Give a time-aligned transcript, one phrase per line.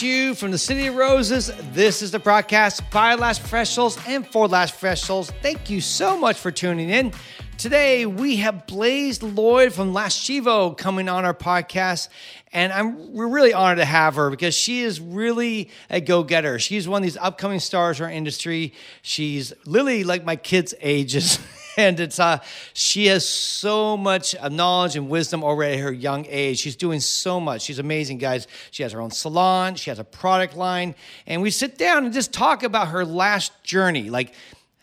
[0.00, 1.50] you from the City of Roses.
[1.72, 5.30] This is the broadcast by Lash Professionals and for Lash Professionals.
[5.42, 7.12] Thank you so much for tuning in.
[7.58, 12.08] Today we have Blaze Lloyd from Lashivo coming on our podcast,
[12.52, 16.58] and I'm we're really honored to have her because she is really a go-getter.
[16.60, 18.74] She's one of these upcoming stars in our industry.
[19.02, 21.38] She's literally like my kids' ages.
[21.76, 22.38] and it's uh,
[22.72, 26.58] she has so much knowledge and wisdom already at her young age.
[26.58, 27.62] She's doing so much.
[27.62, 28.46] She's amazing, guys.
[28.70, 29.74] She has her own salon.
[29.74, 30.94] She has a product line,
[31.26, 34.34] and we sit down and just talk about her last journey, like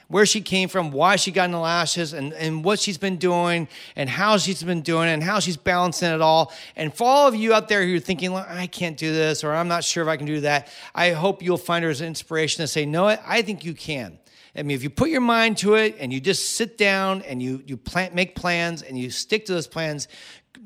[0.09, 3.67] where she came from, why she got into lashes, and, and what she's been doing,
[3.95, 6.51] and how she's been doing it, and how she's balancing it all.
[6.76, 9.53] And for all of you out there who are thinking, I can't do this, or
[9.53, 12.07] I'm not sure if I can do that, I hope you'll find her as an
[12.07, 14.18] inspiration to say, no, I think you can.
[14.55, 17.41] I mean, if you put your mind to it and you just sit down and
[17.41, 20.07] you you plan, make plans and you stick to those plans,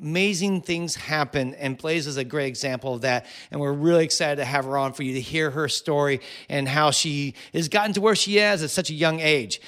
[0.01, 1.53] amazing things happen.
[1.55, 3.25] And Blaze is a great example of that.
[3.51, 6.67] And we're really excited to have her on for you to hear her story and
[6.67, 9.61] how she has gotten to where she is at such a young age.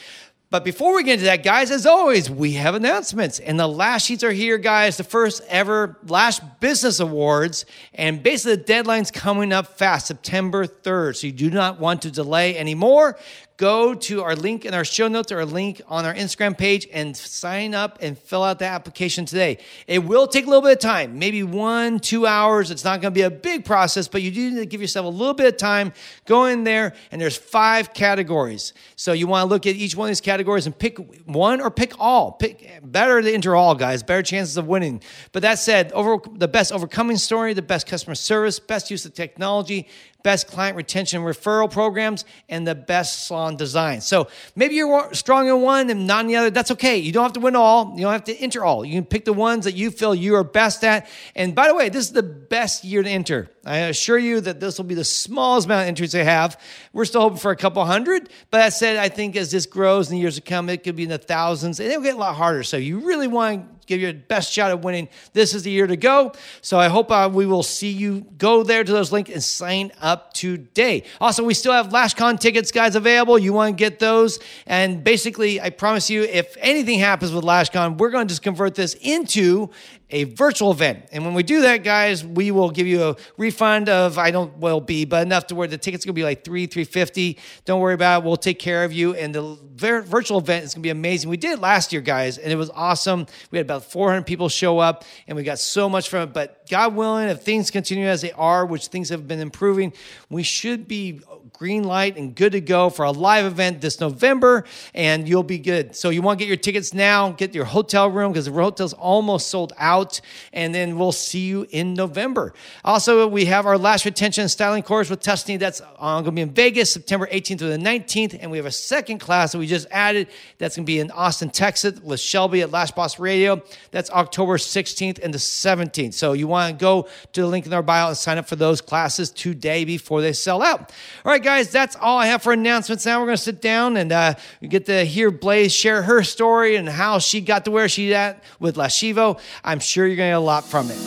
[0.52, 3.40] But before we get into that, guys, as always, we have announcements.
[3.40, 4.96] And the last Sheets are here, guys.
[4.96, 7.66] The first ever Lash Business Awards.
[7.94, 11.18] And basically, the deadline's coming up fast, September 3rd.
[11.18, 13.18] So you do not want to delay anymore
[13.58, 16.88] go to our link in our show notes or a link on our Instagram page
[16.92, 19.58] and sign up and fill out the application today.
[19.88, 22.72] It will take a little bit of time, maybe one, two hours.
[22.72, 25.06] It's not going to be a big process, but you do need to give yourself
[25.06, 25.94] a little bit of time.
[26.26, 28.74] Go in there, and there's five categories.
[28.96, 31.72] So you want to look at each one of these categories and pick one or
[31.72, 32.34] pick all.
[32.34, 34.04] Pick better to enter all, guys.
[34.04, 35.02] Better chances of winning.
[35.32, 39.14] But that said, over the best overcoming story, the best customer service, best use of
[39.14, 39.88] technology,
[40.26, 44.02] best client retention referral programs, and the best salon design.
[44.02, 46.50] So maybe you're strong in one and not in the other.
[46.50, 46.98] That's okay.
[46.98, 47.94] You don't have to win all.
[47.96, 48.84] You don't have to enter all.
[48.84, 51.08] You can pick the ones that you feel you are best at.
[51.36, 53.52] And by the way, this is the best year to enter.
[53.68, 56.60] I assure you that this will be the smallest amount of entries they have.
[56.92, 60.10] We're still hoping for a couple hundred, but that said, I think as this grows
[60.10, 62.18] in the years to come, it could be in the thousands, and it'll get a
[62.18, 62.64] lot harder.
[62.64, 65.10] So you really want to give you your best shot at winning.
[65.34, 66.34] This is the year to go.
[66.62, 69.92] So I hope uh, we will see you go there to those links and sign
[70.02, 71.04] up today.
[71.22, 73.38] Also, we still have LashCon tickets, guys, available.
[73.38, 77.98] You want to get those, and basically, I promise you, if anything happens with LashCon,
[77.98, 79.70] we're going to just convert this into
[80.10, 81.06] a virtual event.
[81.12, 84.58] And when we do that, guys, we will give you a refund of I don't
[84.58, 87.38] will be, but enough to where the ticket's gonna be like three, three fifty.
[87.66, 88.26] Don't worry about it.
[88.26, 89.16] We'll take care of you.
[89.16, 91.30] And the virtual event is gonna be amazing.
[91.30, 93.26] We did it last year, guys, and it was awesome.
[93.52, 96.34] We had about 400 people show up, and we got so much from it.
[96.34, 99.94] But God willing, if things continue as they are, which things have been improving,
[100.30, 101.22] we should be
[101.58, 105.58] green light and good to go for a live event this November, and you'll be
[105.58, 105.96] good.
[105.96, 108.94] So you want to get your tickets now, get your hotel room because the hotel's
[108.94, 110.22] almost sold out,
[110.54, 112.54] and then we'll see you in November.
[112.84, 115.58] Also, we have our last retention styling course with Tusnee.
[115.58, 118.66] That's uh, going to be in Vegas, September 18th to the 19th, and we have
[118.66, 120.28] a second class that we just added.
[120.58, 123.62] That's going to be in Austin, Texas, with Shelby at Lash Boss Radio.
[123.92, 126.14] That's October 16th and the 17th.
[126.14, 128.56] So you want to go to the link in our bio and sign up for
[128.56, 130.92] those classes today before they sell out.
[131.24, 133.06] All right, that's all I have for announcements.
[133.06, 134.34] Now we're going to sit down and uh,
[134.68, 138.44] get to hear Blaze share her story and how she got to where she's at
[138.60, 139.40] with Lashivo.
[139.64, 140.98] I'm sure you're going to get a lot from it.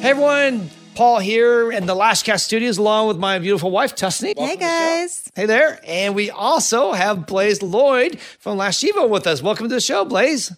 [0.00, 4.32] Hey everyone, Paul here in the Lashcast Studios, along with my beautiful wife, Tusnee.
[4.34, 5.30] Hey guys.
[5.34, 5.78] Hey there.
[5.86, 9.42] And we also have Blaze Lloyd from Lashivo with us.
[9.42, 10.56] Welcome to the show, Blaze.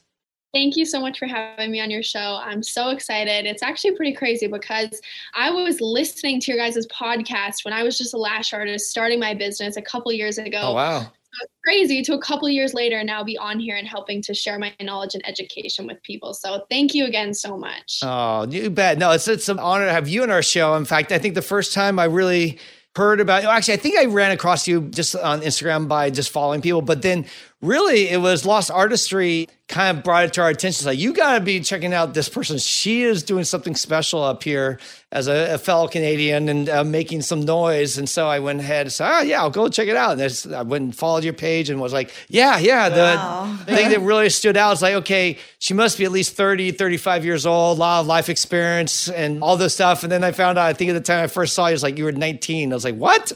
[0.55, 2.41] Thank you so much for having me on your show.
[2.41, 3.47] I'm so excited.
[3.47, 5.01] It's actually pretty crazy because
[5.35, 9.19] I was listening to your guys' podcast when I was just a lash artist starting
[9.19, 10.61] my business a couple years ago.
[10.63, 11.13] Oh, wow
[11.65, 14.75] crazy to a couple years later now be on here and helping to share my
[14.81, 16.35] knowledge and education with people.
[16.35, 18.01] So thank you again so much.
[18.03, 18.99] Oh, you bet.
[18.99, 20.75] No, it's it's an honor to have you on our show.
[20.75, 22.59] In fact, I think the first time I really
[22.97, 26.61] heard about actually I think I ran across you just on Instagram by just following
[26.61, 27.27] people, but then
[27.61, 30.81] really it was Lost Artistry kind of brought it to our attention.
[30.81, 32.57] It's like, you got to be checking out this person.
[32.57, 34.79] She is doing something special up here
[35.13, 37.99] as a, a fellow Canadian and uh, making some noise.
[37.99, 40.19] And so I went ahead and said, oh, yeah, I'll go check it out.
[40.19, 42.89] And I went and followed your page and was like, yeah, yeah.
[42.89, 43.59] Wow.
[43.67, 46.73] The thing that really stood out is like, okay, she must be at least 30,
[46.73, 50.03] 35 years old, a lot of life experience and all this stuff.
[50.03, 51.75] And then I found out, I think at the time I first saw you, it
[51.75, 52.73] was like, you were 19.
[52.73, 53.33] I was like, what?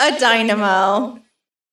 [0.00, 1.23] a dynamo.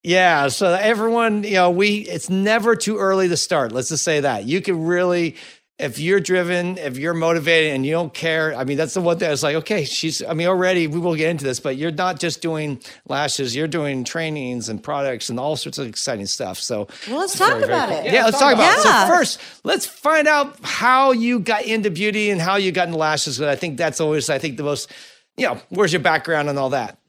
[0.04, 3.72] Yeah, so everyone, you know, we it's never too early to start.
[3.72, 4.46] Let's just say that.
[4.46, 5.36] You can really
[5.82, 9.18] if you're driven, if you're motivated and you don't care, I mean, that's the one
[9.18, 11.76] thing I was like, okay, she's, I mean, already we will get into this, but
[11.76, 16.28] you're not just doing lashes, you're doing trainings and products and all sorts of exciting
[16.28, 16.60] stuff.
[16.60, 18.10] So, well, let's talk very, about very cool.
[18.10, 18.14] it.
[18.14, 18.82] Yeah, let's talk about it.
[18.82, 23.00] So, first, let's find out how you got into beauty and how you got into
[23.00, 23.40] lashes.
[23.40, 24.92] But I think that's always, I think, the most,
[25.36, 27.00] you know, where's your background and all that?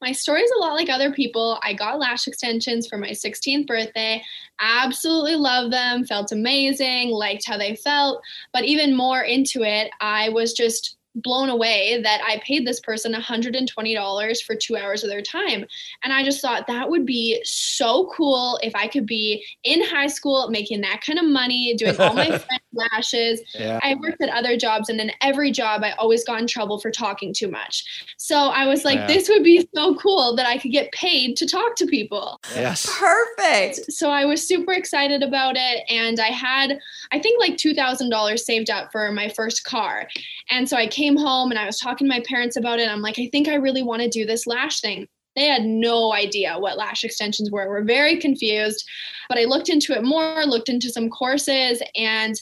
[0.00, 1.58] My story is a lot like other people.
[1.62, 4.22] I got lash extensions for my 16th birthday.
[4.58, 8.22] Absolutely loved them, felt amazing, liked how they felt.
[8.52, 13.12] But even more into it, I was just blown away that I paid this person
[13.12, 15.64] $120 for two hours of their time.
[16.04, 20.06] And I just thought that would be so cool if I could be in high
[20.06, 23.42] school making that kind of money, doing all my friend lashes.
[23.54, 23.80] Yeah.
[23.82, 26.90] I worked at other jobs, and in every job, I always got in trouble for
[26.90, 27.84] talking too much.
[28.16, 29.06] So I was like, yeah.
[29.06, 32.40] this would be so cool that I could get paid to talk to people.
[32.54, 32.88] Yes.
[32.98, 33.92] Perfect.
[33.92, 35.84] So I was super excited about it.
[35.88, 36.78] And I had,
[37.12, 40.06] I think, like $2,000 saved up for my first car.
[40.50, 42.88] And so I came home and I was talking to my parents about it.
[42.88, 45.06] I'm like, I think I really want to do this lash thing.
[45.36, 47.68] They had no idea what lash extensions were.
[47.68, 48.84] We're very confused.
[49.28, 52.34] But I looked into it more, looked into some courses, and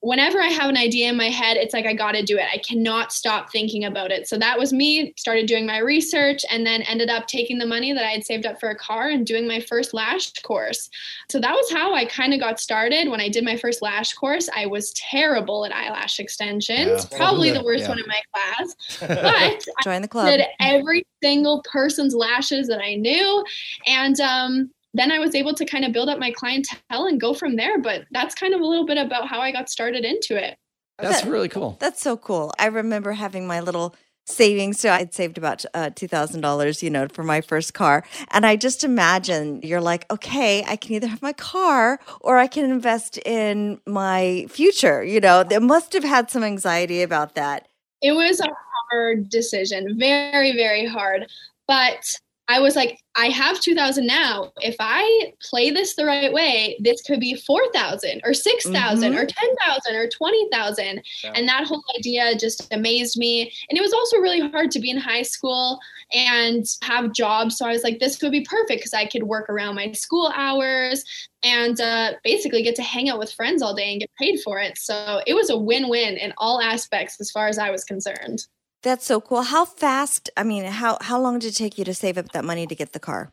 [0.00, 2.46] whenever I have an idea in my head, it's like I got to do it.
[2.52, 4.28] I cannot stop thinking about it.
[4.28, 7.92] So that was me, started doing my research and then ended up taking the money
[7.92, 10.88] that I had saved up for a car and doing my first lash course.
[11.30, 13.08] So that was how I kind of got started.
[13.08, 17.50] When I did my first lash course, I was terrible at eyelash extensions, yeah, probably
[17.50, 17.88] the worst yeah.
[17.88, 18.76] one in my class.
[19.26, 20.26] But join the club.
[20.26, 23.44] I did every single person's lashes that I knew
[23.86, 27.34] and um then I was able to kind of build up my clientele and go
[27.34, 27.80] from there.
[27.80, 30.56] But that's kind of a little bit about how I got started into it.
[30.98, 31.76] That's that, really cool.
[31.80, 32.52] That's so cool.
[32.58, 33.94] I remember having my little
[34.26, 34.80] savings.
[34.80, 38.04] So I'd saved about uh, $2,000, you know, for my first car.
[38.32, 42.46] And I just imagine you're like, okay, I can either have my car or I
[42.46, 45.02] can invest in my future.
[45.04, 47.68] You know, they must have had some anxiety about that.
[48.02, 48.48] It was a
[48.90, 51.26] hard decision, very, very hard.
[51.68, 52.04] But
[52.48, 54.52] I was like, I have 2000 now.
[54.60, 59.18] If I play this the right way, this could be 4000 or 6000 mm-hmm.
[59.18, 61.02] or 10,000 or 20,000.
[61.24, 61.32] Yeah.
[61.34, 63.52] And that whole idea just amazed me.
[63.68, 65.80] And it was also really hard to be in high school
[66.12, 67.56] and have jobs.
[67.56, 70.32] So I was like, this would be perfect because I could work around my school
[70.34, 71.04] hours
[71.42, 74.60] and uh, basically get to hang out with friends all day and get paid for
[74.60, 74.78] it.
[74.78, 78.46] So it was a win win in all aspects as far as I was concerned.
[78.86, 79.42] That's so cool.
[79.42, 80.30] How fast?
[80.36, 82.74] I mean, how how long did it take you to save up that money to
[82.76, 83.32] get the car?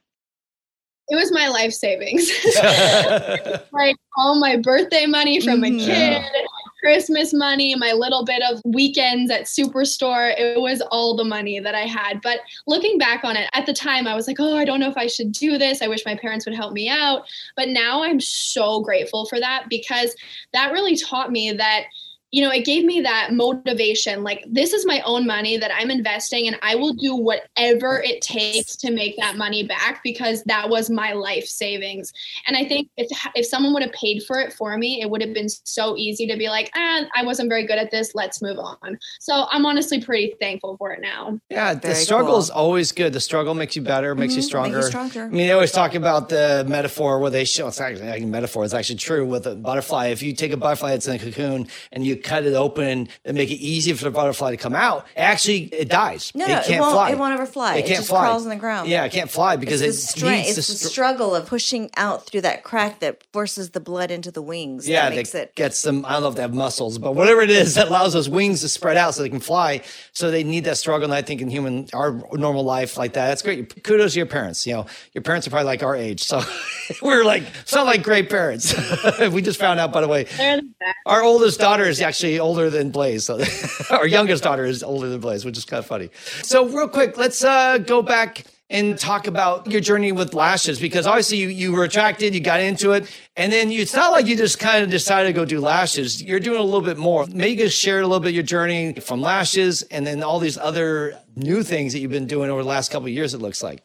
[1.10, 2.28] It was my life savings.
[3.72, 5.80] like all my birthday money from mm-hmm.
[5.80, 6.24] a kid,
[6.82, 10.34] Christmas money, my little bit of weekends at Superstore.
[10.36, 12.20] It was all the money that I had.
[12.24, 14.90] But looking back on it, at the time, I was like, oh, I don't know
[14.90, 15.84] if I should do this.
[15.84, 17.28] I wish my parents would help me out.
[17.56, 20.16] But now I'm so grateful for that because
[20.52, 21.84] that really taught me that
[22.34, 24.24] you know, it gave me that motivation.
[24.24, 28.24] Like, this is my own money that I'm investing, and I will do whatever it
[28.24, 32.12] takes to make that money back because that was my life savings.
[32.48, 35.22] And I think if if someone would have paid for it for me, it would
[35.22, 38.16] have been so easy to be like, ah, I wasn't very good at this.
[38.16, 38.98] Let's move on.
[39.20, 41.40] So I'm honestly pretty thankful for it now.
[41.52, 42.40] Yeah, the struggle cool.
[42.40, 43.14] is always good.
[43.14, 44.38] The struggle makes you better, makes mm-hmm.
[44.40, 44.78] you stronger.
[44.78, 45.24] Make you stronger.
[45.26, 48.66] I mean, they always talk about the metaphor where they show it's actually a metaphor.
[48.66, 50.08] It's actually true with a butterfly.
[50.08, 53.38] If you take a butterfly that's in a cocoon and you cut it open and
[53.38, 56.32] make it easy for the butterfly to come out, actually it dies.
[56.36, 57.12] No, it no, can't it won't, fly.
[57.12, 57.75] It won't ever fly.
[57.75, 58.22] It, it can't just fly.
[58.22, 58.89] crawls on the ground.
[58.89, 61.46] Yeah, it can't fly because it's it the needs it's the, str- the struggle of
[61.48, 64.88] pushing out through that crack that forces the blood into the wings.
[64.88, 66.06] Yeah, that makes that it gets them.
[66.06, 68.62] I don't know if they have muscles, but whatever it is that allows those wings
[68.62, 69.82] to spread out so they can fly.
[70.13, 71.06] So they need that struggle.
[71.06, 73.84] And I think in human our normal life like that, that's great.
[73.84, 74.65] Kudos to your parents.
[74.65, 76.42] You know, your parents are probably like our age, so
[77.01, 78.74] we're like sound like great parents.
[79.32, 80.27] we just found out, by the way,
[81.06, 83.25] our oldest daughter is actually older than Blaze.
[83.25, 83.41] So
[83.89, 86.12] our youngest daughter is older than Blaze, which is kind of funny.
[86.43, 91.08] So real quick, let's uh, go back and talk about your journey with lashes because
[91.08, 94.27] obviously you, you were attracted, you got into it, and then you, it's not like
[94.27, 96.22] you just kind of decided to go do lashes.
[96.22, 97.25] You're doing a little bit more.
[97.25, 101.20] Maybe just share a little bit your journey from lashes and then all these other
[101.36, 103.82] new things that you've been doing over the last couple of years, it looks like.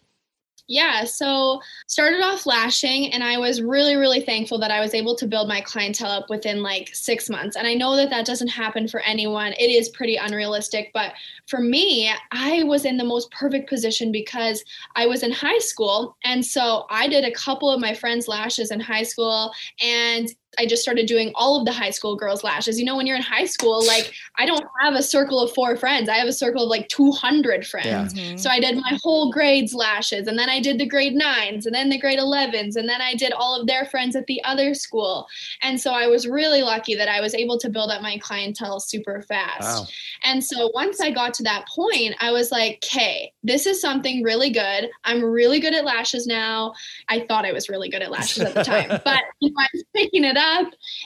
[0.71, 5.17] Yeah, so started off lashing, and I was really, really thankful that I was able
[5.17, 7.57] to build my clientele up within like six months.
[7.57, 10.91] And I know that that doesn't happen for anyone, it is pretty unrealistic.
[10.93, 11.15] But
[11.47, 14.63] for me, I was in the most perfect position because
[14.95, 16.19] I was in high school.
[16.23, 19.51] And so I did a couple of my friends' lashes in high school,
[19.83, 20.29] and
[20.59, 22.79] I just started doing all of the high school girls' lashes.
[22.79, 25.77] You know, when you're in high school, like I don't have a circle of four
[25.77, 26.09] friends.
[26.09, 28.15] I have a circle of like 200 friends.
[28.15, 28.23] Yeah.
[28.23, 28.37] Mm-hmm.
[28.37, 31.75] So I did my whole grades lashes, and then I did the grade nines, and
[31.75, 34.75] then the grade 11s, and then I did all of their friends at the other
[34.75, 35.27] school.
[35.63, 38.81] And so I was really lucky that I was able to build up my clientele
[38.81, 39.63] super fast.
[39.63, 39.87] Wow.
[40.25, 44.23] And so once I got to that point, I was like, okay, this is something
[44.23, 44.91] really good.
[45.05, 46.75] I'm really good at lashes now.
[47.09, 49.69] I thought I was really good at lashes at the time, but you know, I
[49.73, 50.48] was picking it up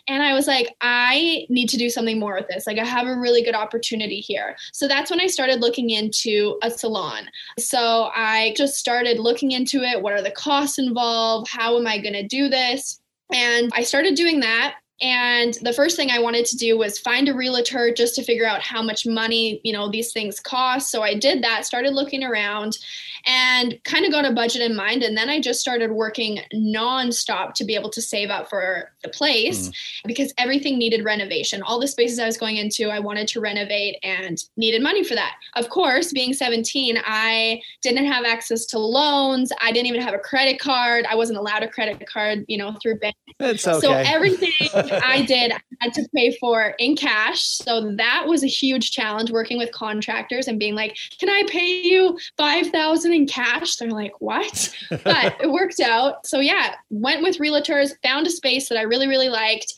[0.08, 2.66] and I was like, I need to do something more with this.
[2.66, 4.56] Like, I have a really good opportunity here.
[4.72, 7.28] So that's when I started looking into a salon.
[7.58, 10.02] So I just started looking into it.
[10.02, 11.48] What are the costs involved?
[11.50, 13.00] How am I going to do this?
[13.32, 17.28] And I started doing that and the first thing I wanted to do was find
[17.28, 20.92] a realtor just to figure out how much money, you know, these things cost.
[20.92, 22.78] So I did that, started looking around
[23.26, 25.02] and kind of got a budget in mind.
[25.02, 29.08] And then I just started working nonstop to be able to save up for the
[29.08, 29.74] place mm.
[30.04, 31.62] because everything needed renovation.
[31.62, 35.14] All the spaces I was going into, I wanted to renovate and needed money for
[35.14, 35.34] that.
[35.54, 39.52] Of course, being 17, I didn't have access to loans.
[39.60, 41.04] I didn't even have a credit card.
[41.08, 43.16] I wasn't allowed a credit card, you know, through bank.
[43.40, 43.56] Okay.
[43.56, 47.42] So everything I did, I had to pay for in cash.
[47.42, 51.82] So that was a huge challenge working with contractors and being like, can I pay
[51.82, 53.76] you 5000 in cash?
[53.76, 54.74] They're like, what?
[55.04, 56.26] But it worked out.
[56.26, 59.72] So yeah, went with realtors, found a space that I really, really liked,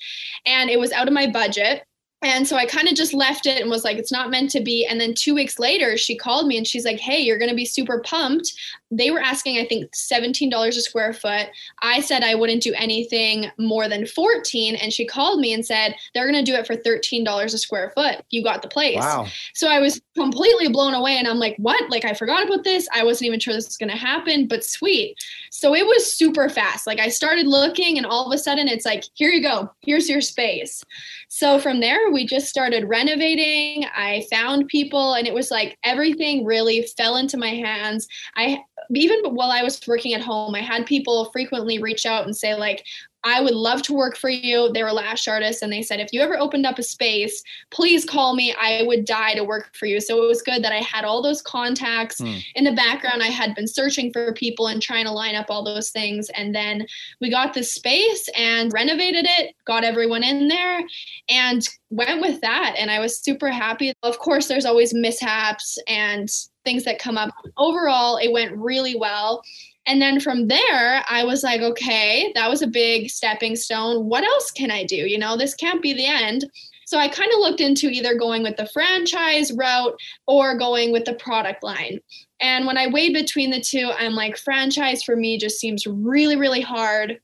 [0.44, 1.84] and it was out of my budget.
[2.22, 4.62] And so I kind of just left it and was like, it's not meant to
[4.62, 4.86] be.
[4.86, 7.54] And then two weeks later, she called me and she's like, hey, you're going to
[7.54, 8.50] be super pumped.
[8.96, 11.48] They were asking, I think, $17 a square foot.
[11.82, 14.76] I said I wouldn't do anything more than 14.
[14.76, 17.92] And she called me and said, they're going to do it for $13 a square
[17.94, 18.22] foot.
[18.30, 18.98] You got the place.
[18.98, 19.26] Wow.
[19.54, 21.16] So I was completely blown away.
[21.16, 21.90] And I'm like, what?
[21.90, 22.88] Like, I forgot about this.
[22.94, 25.16] I wasn't even sure this was going to happen, but sweet.
[25.50, 26.86] So it was super fast.
[26.86, 29.70] Like, I started looking, and all of a sudden, it's like, here you go.
[29.80, 30.84] Here's your space.
[31.28, 33.86] So from there, we just started renovating.
[33.96, 38.06] I found people, and it was like everything really fell into my hands.
[38.36, 38.60] I
[38.92, 42.54] even while I was working at home, I had people frequently reach out and say,
[42.54, 42.84] like,
[43.24, 44.70] I would love to work for you.
[44.72, 48.04] They were lash artists and they said, if you ever opened up a space, please
[48.04, 48.54] call me.
[48.58, 50.00] I would die to work for you.
[50.00, 52.42] So it was good that I had all those contacts mm.
[52.54, 53.22] in the background.
[53.22, 56.28] I had been searching for people and trying to line up all those things.
[56.36, 56.86] And then
[57.20, 60.82] we got this space and renovated it, got everyone in there
[61.30, 62.74] and went with that.
[62.78, 63.92] And I was super happy.
[64.02, 66.28] Of course, there's always mishaps and
[66.64, 67.34] things that come up.
[67.56, 69.42] Overall, it went really well.
[69.86, 74.06] And then from there, I was like, okay, that was a big stepping stone.
[74.06, 74.96] What else can I do?
[74.96, 76.46] You know, this can't be the end.
[76.86, 81.04] So I kind of looked into either going with the franchise route or going with
[81.04, 81.98] the product line.
[82.40, 86.36] And when I weighed between the two, I'm like, franchise for me just seems really,
[86.36, 87.20] really hard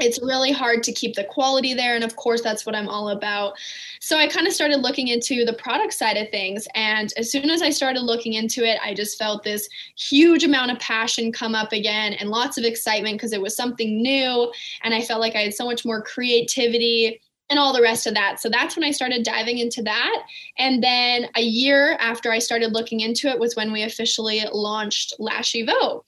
[0.00, 1.94] it's really hard to keep the quality there.
[1.94, 3.54] And of course, that's what I'm all about.
[4.00, 6.66] So I kind of started looking into the product side of things.
[6.74, 10.70] And as soon as I started looking into it, I just felt this huge amount
[10.70, 14.52] of passion come up again and lots of excitement because it was something new.
[14.82, 18.14] And I felt like I had so much more creativity and all the rest of
[18.14, 18.40] that.
[18.40, 20.22] So that's when I started diving into that.
[20.56, 25.14] And then a year after I started looking into it was when we officially launched
[25.18, 26.04] Lash Evo.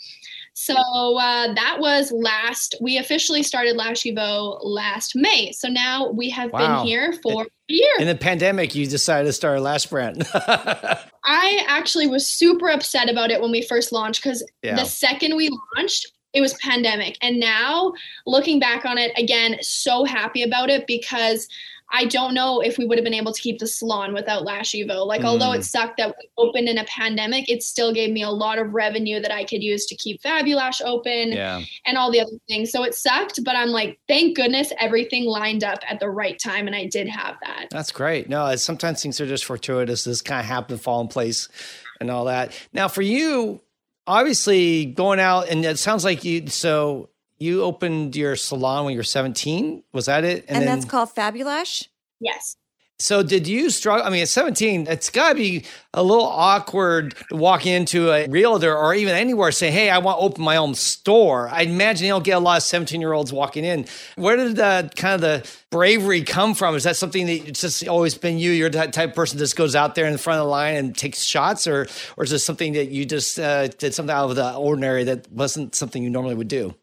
[0.55, 5.51] So uh, that was last, we officially started Lash Evo last May.
[5.53, 6.79] So now we have wow.
[6.79, 7.93] been here for a year.
[7.99, 10.27] In the pandemic, you decided to start a lash brand.
[10.35, 14.77] I actually was super upset about it when we first launched because yeah.
[14.77, 17.17] the second we launched, it was pandemic.
[17.23, 17.93] And now
[18.27, 21.49] looking back on it again, so happy about it because
[21.95, 24.73] I don't know if we would have been able to keep the salon without Lash
[24.73, 25.07] Evo.
[25.07, 25.27] Like, mm.
[25.27, 25.65] although it mm.
[25.65, 29.21] sucked that we opened in a pandemic, it still gave me a lot of revenue
[29.21, 31.63] that I could use to keep Fabulash open yeah.
[31.85, 32.71] and all the other things.
[32.71, 36.67] So it sucked, but I'm like, thank goodness everything lined up at the right time,
[36.67, 37.67] and I did have that.
[37.71, 38.29] That's great.
[38.29, 40.05] No, sometimes things are just fortuitous.
[40.05, 41.49] This kind of happen fall in place
[42.01, 42.59] and all that.
[42.73, 43.61] Now, for you,
[44.07, 47.11] obviously going out, and it sounds like you so
[47.43, 49.83] you opened your salon when you were 17.
[49.93, 50.45] Was that it?
[50.49, 51.89] And, and then, that's called Fabulash?
[52.21, 52.57] Yes.
[53.03, 54.07] So did you struggle?
[54.07, 58.29] I mean, at 17, it's got to be a little awkward to walk into a
[58.29, 61.49] realtor or even anywhere say, hey, I want to open my own store.
[61.49, 63.87] I imagine you don't get a lot of 17 year olds walking in.
[64.15, 66.77] Where did the kind of the bravery come from?
[66.77, 68.53] Is that something that it's just always been you?
[68.53, 70.51] You're that type of person that just goes out there in the front of the
[70.51, 71.67] line and takes shots?
[71.67, 75.03] Or, or is this something that you just uh, did something out of the ordinary
[75.05, 76.77] that wasn't something you normally would do?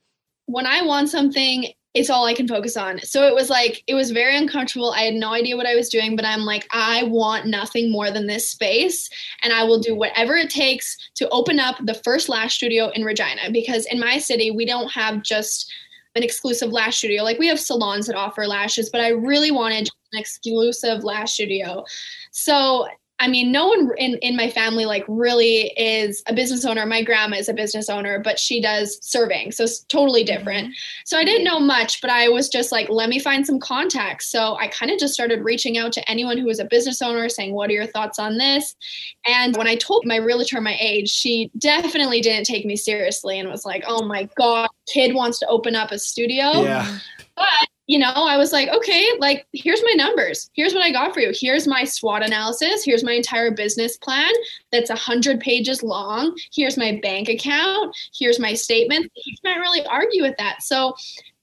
[0.50, 3.00] When I want something, it's all I can focus on.
[3.02, 4.92] So it was like, it was very uncomfortable.
[4.92, 8.10] I had no idea what I was doing, but I'm like, I want nothing more
[8.10, 9.10] than this space.
[9.44, 13.04] And I will do whatever it takes to open up the first lash studio in
[13.04, 15.72] Regina because in my city, we don't have just
[16.16, 17.24] an exclusive lash studio.
[17.24, 21.86] Like we have salons that offer lashes, but I really wanted an exclusive lash studio.
[22.32, 22.88] So
[23.20, 26.86] I mean, no one in, in my family like really is a business owner.
[26.86, 29.52] My grandma is a business owner, but she does serving.
[29.52, 30.68] So it's totally different.
[30.68, 31.04] Mm-hmm.
[31.06, 34.32] So I didn't know much, but I was just like, let me find some contacts.
[34.32, 37.28] So I kind of just started reaching out to anyone who was a business owner
[37.28, 38.76] saying, what are your thoughts on this?
[39.28, 43.50] And when I told my realtor my age, she definitely didn't take me seriously and
[43.50, 46.62] was like, oh my God, kid wants to open up a studio.
[46.62, 47.00] Yeah.
[47.36, 47.48] But
[47.90, 50.52] you know, I was like, okay, like, here's my numbers.
[50.54, 51.32] Here's what I got for you.
[51.34, 52.86] Here's my SWOT analysis.
[52.86, 54.32] Here's my entire business plan
[54.72, 56.38] that's 100 pages long.
[56.54, 57.98] Here's my bank account.
[58.16, 59.12] Here's my statement.
[59.26, 60.62] You can't really argue with that.
[60.62, 60.94] So,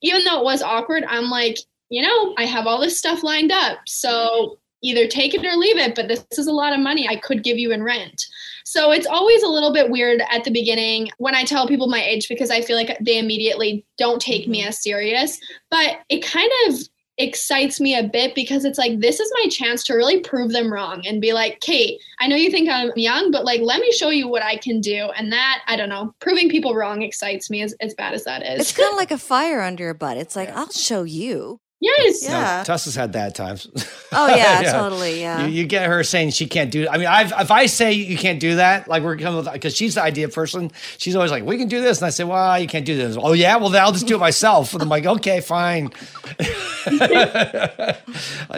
[0.03, 3.51] even though it was awkward, I'm like, you know, I have all this stuff lined
[3.51, 3.81] up.
[3.89, 7.17] So, either take it or leave it, but this is a lot of money I
[7.17, 8.25] could give you in rent.
[8.67, 12.03] So it's always a little bit weird at the beginning when I tell people my
[12.03, 14.71] age because I feel like they immediately don't take me mm-hmm.
[14.71, 15.39] as serious.
[15.71, 16.81] But it kind of
[17.17, 20.73] excites me a bit because it's like this is my chance to really prove them
[20.73, 23.93] wrong and be like, Kate, I know you think I'm young, but like let me
[23.93, 25.11] show you what I can do.
[25.17, 28.43] And that, I don't know, proving people wrong excites me as, as bad as that
[28.43, 28.63] is.
[28.63, 30.17] It's kind of like a fire under your butt.
[30.17, 31.61] It's like, I'll show you.
[31.79, 32.25] Yes.
[32.25, 32.59] Yeah.
[32.59, 33.69] No, Tuss has had that at times.
[34.13, 34.73] Oh yeah, yeah.
[34.73, 35.21] totally.
[35.21, 35.45] Yeah.
[35.45, 36.89] You, you, get her saying she can't do.
[36.89, 39.97] I mean, I've, if I say you can't do that, like we're coming because she's
[39.97, 40.71] the idea person.
[40.97, 43.19] She's always like, we can do this, and I say, well, you can't do this.
[43.21, 44.73] Oh yeah, well then I'll just do it myself.
[44.73, 45.91] And I'm like, okay, fine.
[46.39, 47.97] I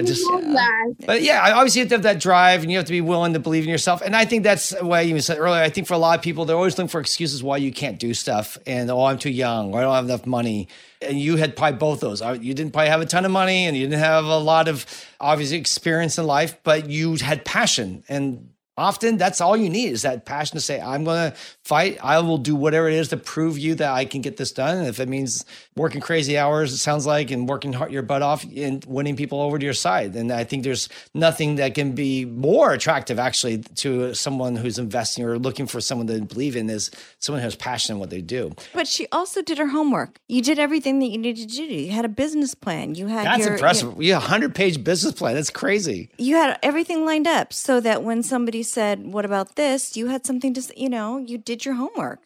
[0.04, 0.22] just.
[0.30, 0.84] Yeah.
[1.06, 3.32] But yeah, obviously you have to have that drive, and you have to be willing
[3.32, 4.02] to believe in yourself.
[4.02, 5.62] And I think that's why you said earlier.
[5.62, 7.98] I think for a lot of people, they're always looking for excuses why you can't
[7.98, 10.68] do stuff, and oh, I'm too young, or I don't have enough money
[11.00, 12.23] and you had probably both those.
[12.23, 14.69] Uh, you didn't probably have a ton of money and you didn't have a lot
[14.69, 14.87] of
[15.21, 20.02] obviously experience in life, but you had passion and often that's all you need is
[20.02, 21.99] that passion to say i'm going to fight.
[22.02, 24.78] I will do whatever it is to prove you that i can get this done.
[24.78, 25.44] And if it means
[25.76, 29.40] working crazy hours it sounds like and working hard, your butt off and winning people
[29.40, 30.14] over to your side.
[30.14, 35.25] And i think there's nothing that can be more attractive actually to someone who's investing
[35.25, 38.20] or looking for someone to believe in is someone who has passion in what they
[38.20, 38.54] do.
[38.73, 40.20] But she also did her homework.
[40.28, 41.64] You did everything that you needed to do.
[41.64, 42.94] You had a business plan.
[42.94, 44.02] You had that's your, impressive.
[44.02, 45.35] you had a 100 page business plan.
[45.35, 46.11] That's crazy.
[46.18, 49.96] You had everything lined up so that when somebody said, What about this?
[49.96, 52.20] You had something to, you know, you did your homework.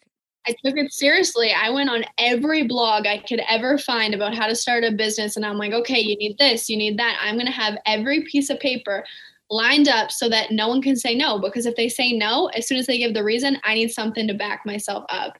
[0.45, 1.53] I took it seriously.
[1.53, 5.37] I went on every blog I could ever find about how to start a business.
[5.37, 7.17] And I'm like, okay, you need this, you need that.
[7.21, 9.05] I'm going to have every piece of paper
[9.49, 11.39] lined up so that no one can say no.
[11.39, 14.27] Because if they say no, as soon as they give the reason, I need something
[14.27, 15.37] to back myself up.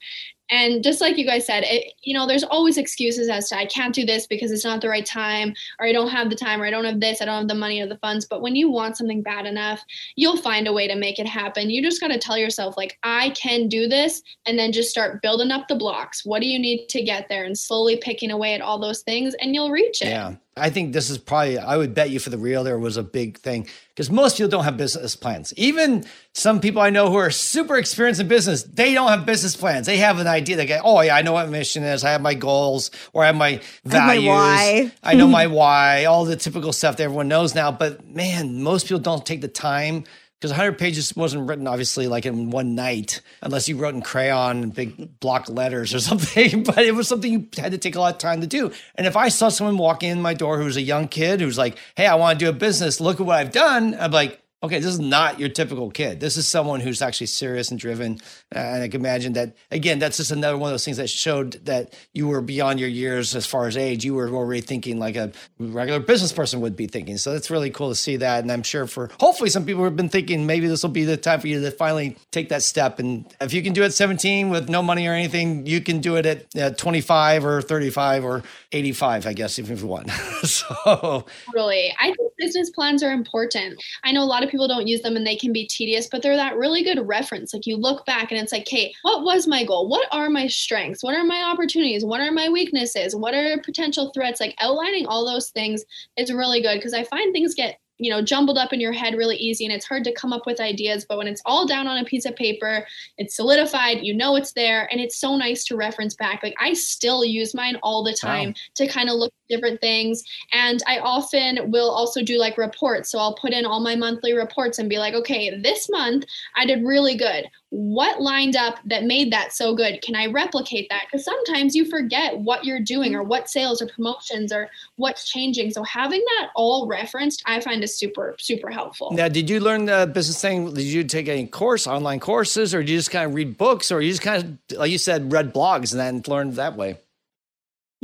[0.50, 3.66] And just like you guys said, it, you know, there's always excuses as to I
[3.66, 6.60] can't do this because it's not the right time, or I don't have the time,
[6.60, 8.26] or I don't have this, I don't have the money or the funds.
[8.26, 9.82] But when you want something bad enough,
[10.16, 11.70] you'll find a way to make it happen.
[11.70, 15.22] You just got to tell yourself, like, I can do this, and then just start
[15.22, 16.24] building up the blocks.
[16.24, 17.44] What do you need to get there?
[17.44, 20.08] And slowly picking away at all those things, and you'll reach it.
[20.08, 20.34] Yeah.
[20.56, 23.38] I think this is probably, I would bet you for the realtor was a big
[23.38, 25.52] thing because most people don't have business plans.
[25.56, 29.56] Even some people I know who are super experienced in business, they don't have business
[29.56, 29.86] plans.
[29.86, 30.56] They have an idea.
[30.56, 32.04] They go, oh, yeah, I know what mission is.
[32.04, 34.28] I have my goals or I have my values.
[34.30, 37.72] I, my I know my why, all the typical stuff that everyone knows now.
[37.72, 40.04] But man, most people don't take the time
[40.44, 44.62] because 100 pages wasn't written obviously like in one night unless you wrote in crayon
[44.62, 48.00] and big block letters or something but it was something you had to take a
[48.00, 48.70] lot of time to do.
[48.96, 51.78] And if i saw someone walking in my door who's a young kid who's like
[51.96, 53.00] hey i want to do a business.
[53.00, 56.20] Look at what i've done i'm like okay, this is not your typical kid.
[56.20, 58.18] This is someone who's actually serious and driven.
[58.54, 61.10] Uh, and I can imagine that, again, that's just another one of those things that
[61.10, 64.04] showed that you were beyond your years as far as age.
[64.04, 67.18] You were already thinking like a regular business person would be thinking.
[67.18, 68.42] So that's really cool to see that.
[68.42, 71.18] And I'm sure for hopefully some people have been thinking maybe this will be the
[71.18, 72.98] time for you to finally take that step.
[72.98, 76.00] And if you can do it at 17 with no money or anything, you can
[76.00, 80.10] do it at, at 25 or 35 or 85, I guess, if you want.
[80.42, 83.82] so, really, I think business plans are important.
[84.04, 86.22] I know a lot of people don't use them and they can be tedious, but
[86.22, 87.52] they're that really good reference.
[87.52, 89.88] Like you look back and it's like, hey, what was my goal?
[89.88, 91.02] What are my strengths?
[91.02, 92.04] What are my opportunities?
[92.04, 93.14] What are my weaknesses?
[93.16, 94.40] What are potential threats?
[94.40, 95.84] Like outlining all those things
[96.16, 99.14] is really good because I find things get you know jumbled up in your head
[99.14, 101.86] really easy and it's hard to come up with ideas but when it's all down
[101.86, 102.86] on a piece of paper
[103.18, 106.72] it's solidified you know it's there and it's so nice to reference back like i
[106.72, 108.54] still use mine all the time wow.
[108.74, 113.18] to kind of look different things and i often will also do like reports so
[113.18, 116.24] i'll put in all my monthly reports and be like okay this month
[116.56, 120.00] i did really good what lined up that made that so good?
[120.00, 121.06] Can I replicate that?
[121.06, 125.72] Because sometimes you forget what you're doing or what sales or promotions or what's changing.
[125.72, 129.10] So having that all referenced, I find is super, super helpful.
[129.10, 130.72] Now, did you learn the business thing?
[130.72, 133.90] Did you take any course, online courses, or did you just kind of read books,
[133.90, 136.98] or you just kind of, like you said, read blogs and then learned that way?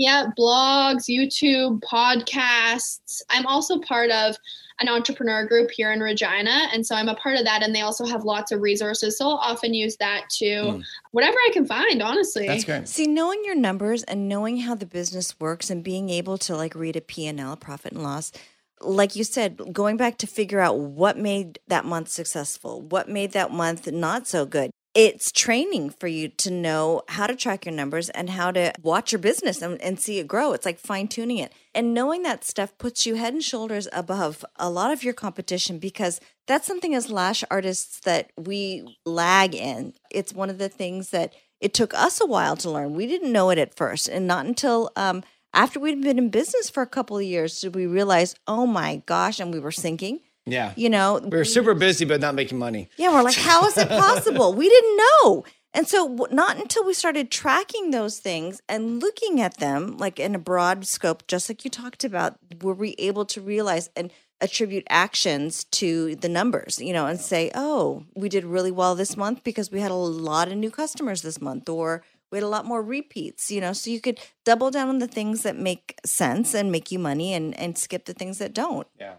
[0.01, 3.21] Yeah, blogs, YouTube, podcasts.
[3.29, 4.35] I'm also part of
[4.81, 6.69] an entrepreneur group here in Regina.
[6.73, 7.63] And so I'm a part of that.
[7.63, 9.19] And they also have lots of resources.
[9.19, 10.85] So I'll often use that to mm.
[11.11, 12.47] whatever I can find, honestly.
[12.47, 12.89] That's great.
[12.89, 16.75] See, knowing your numbers and knowing how the business works and being able to like
[16.75, 18.33] read a P&L, profit and loss,
[18.81, 23.33] like you said, going back to figure out what made that month successful, what made
[23.33, 27.75] that month not so good it's training for you to know how to track your
[27.75, 30.53] numbers and how to watch your business and, and see it grow.
[30.53, 31.53] It's like fine tuning it.
[31.75, 35.79] And knowing that stuff puts you head and shoulders above a lot of your competition
[35.79, 39.95] because that's something as lash artists that we lag in.
[40.11, 42.95] It's one of the things that it took us a while to learn.
[42.95, 45.23] We didn't know it at first, and not until um,
[45.53, 49.03] after we'd been in business for a couple of years did we realize, oh my
[49.07, 50.73] gosh, and we were sinking yeah.
[50.77, 52.89] You know, we were super busy, but not making money.
[52.97, 53.13] Yeah.
[53.13, 54.55] We're like, how is it possible?
[54.55, 55.45] we didn't know.
[55.73, 60.35] And so, not until we started tracking those things and looking at them, like in
[60.35, 64.11] a broad scope, just like you talked about, were we able to realize and
[64.41, 69.17] attribute actions to the numbers, you know, and say, oh, we did really well this
[69.17, 72.49] month because we had a lot of new customers this month, or we had a
[72.49, 76.01] lot more repeats, you know, so you could double down on the things that make
[76.05, 78.87] sense and make you money and, and skip the things that don't.
[78.99, 79.15] Yeah.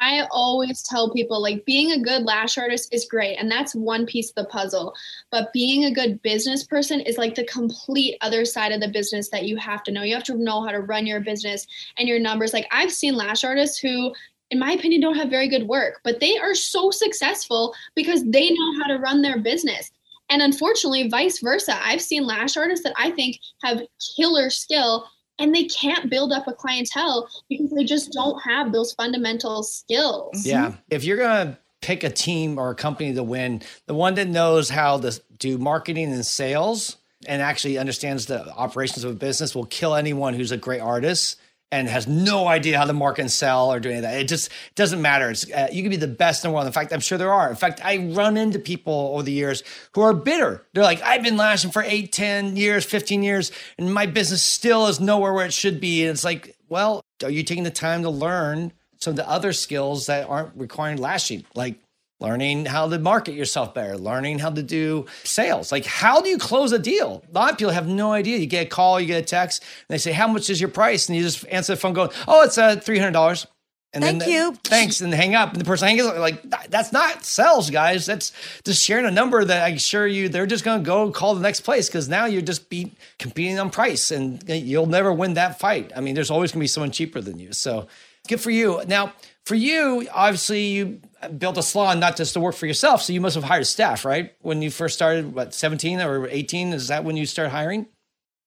[0.00, 4.06] I always tell people like being a good lash artist is great and that's one
[4.06, 4.94] piece of the puzzle.
[5.30, 9.28] But being a good business person is like the complete other side of the business
[9.30, 10.02] that you have to know.
[10.02, 11.66] You have to know how to run your business
[11.98, 12.52] and your numbers.
[12.52, 14.12] Like I've seen lash artists who
[14.50, 18.50] in my opinion don't have very good work, but they are so successful because they
[18.50, 19.90] know how to run their business.
[20.30, 21.78] And unfortunately, vice versa.
[21.84, 23.82] I've seen lash artists that I think have
[24.16, 25.06] killer skill
[25.38, 30.46] and they can't build up a clientele because they just don't have those fundamental skills.
[30.46, 30.66] Yeah.
[30.66, 30.76] Mm-hmm.
[30.90, 34.28] If you're going to pick a team or a company to win, the one that
[34.28, 39.54] knows how to do marketing and sales and actually understands the operations of a business
[39.54, 41.38] will kill anyone who's a great artist
[41.72, 44.20] and has no idea how to market and sell or do any of that.
[44.20, 45.34] It just doesn't matter.
[45.54, 46.66] Uh, you can be the best in the world.
[46.66, 47.50] In fact, I'm sure there are.
[47.50, 50.64] In fact, I run into people over the years who are bitter.
[50.72, 54.86] They're like, I've been lashing for eight, 10 years, 15 years, and my business still
[54.86, 56.02] is nowhere where it should be.
[56.04, 59.52] And it's like, well, are you taking the time to learn some of the other
[59.52, 61.44] skills that aren't requiring lashing?
[61.54, 61.78] Like
[62.24, 65.70] learning how to market yourself better, learning how to do sales.
[65.70, 67.22] Like, how do you close a deal?
[67.30, 68.38] A lot of people have no idea.
[68.38, 70.70] You get a call, you get a text, and they say, How much is your
[70.70, 71.08] price?
[71.08, 73.46] And you just answer the phone going, Oh, it's uh, $300.
[73.92, 74.54] And Thank then, you.
[74.64, 75.52] Thanks, and hang up.
[75.52, 78.06] And the person hangs up, like, that's not sales, guys.
[78.06, 78.32] That's
[78.64, 81.40] just sharing a number that I assure you they're just going to go call the
[81.40, 85.60] next place because now you're just be competing on price and you'll never win that
[85.60, 85.92] fight.
[85.94, 87.52] I mean, there's always going to be someone cheaper than you.
[87.52, 87.86] So
[88.26, 88.82] good for you.
[88.88, 89.12] Now,
[89.46, 91.00] for you, obviously, you
[91.38, 93.02] built a salon not just to work for yourself.
[93.02, 94.32] So you must have hired staff, right?
[94.40, 96.72] When you first started, what, 17 or 18?
[96.72, 97.86] Is that when you start hiring?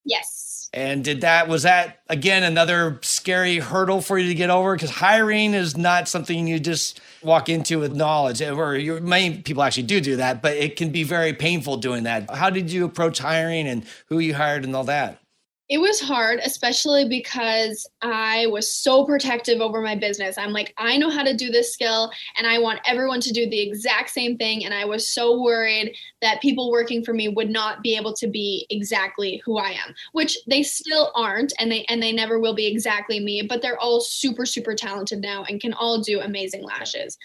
[0.03, 0.69] Yes.
[0.73, 4.75] And did that, was that again another scary hurdle for you to get over?
[4.75, 9.63] Because hiring is not something you just walk into with knowledge, eh, or many people
[9.63, 12.29] actually do do that, but it can be very painful doing that.
[12.29, 15.21] How did you approach hiring and who you hired and all that?
[15.69, 20.37] It was hard, especially because I was so protective over my business.
[20.37, 23.49] I'm like, I know how to do this skill and I want everyone to do
[23.49, 24.63] the exact same thing.
[24.63, 28.27] And I was so worried that people working for me would not be able to
[28.27, 32.55] be exactly who I am, which they still aren't and they and they never will
[32.55, 36.63] be exactly me, but they're all super, super talented now and can all do amazing
[36.63, 37.17] lashes.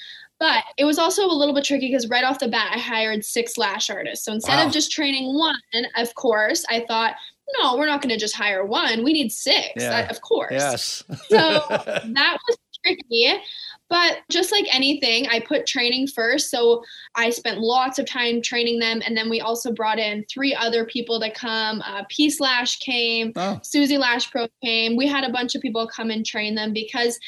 [0.42, 3.24] But it was also a little bit tricky because right off the bat, I hired
[3.24, 4.24] six lash artists.
[4.24, 4.66] So instead wow.
[4.66, 5.54] of just training one,
[5.96, 7.14] of course, I thought
[7.58, 9.04] no, we're not going to just hire one.
[9.04, 10.08] We need six, yeah.
[10.08, 10.52] of course.
[10.52, 11.04] Yes.
[11.28, 11.36] so
[11.68, 13.32] that was tricky.
[13.88, 16.50] But just like anything, I put training first.
[16.50, 16.82] So
[17.14, 19.02] I spent lots of time training them.
[19.04, 21.82] And then we also brought in three other people to come.
[21.82, 23.60] Uh, Peace Lash came, oh.
[23.62, 24.96] Susie Lash Pro came.
[24.96, 27.18] We had a bunch of people come and train them because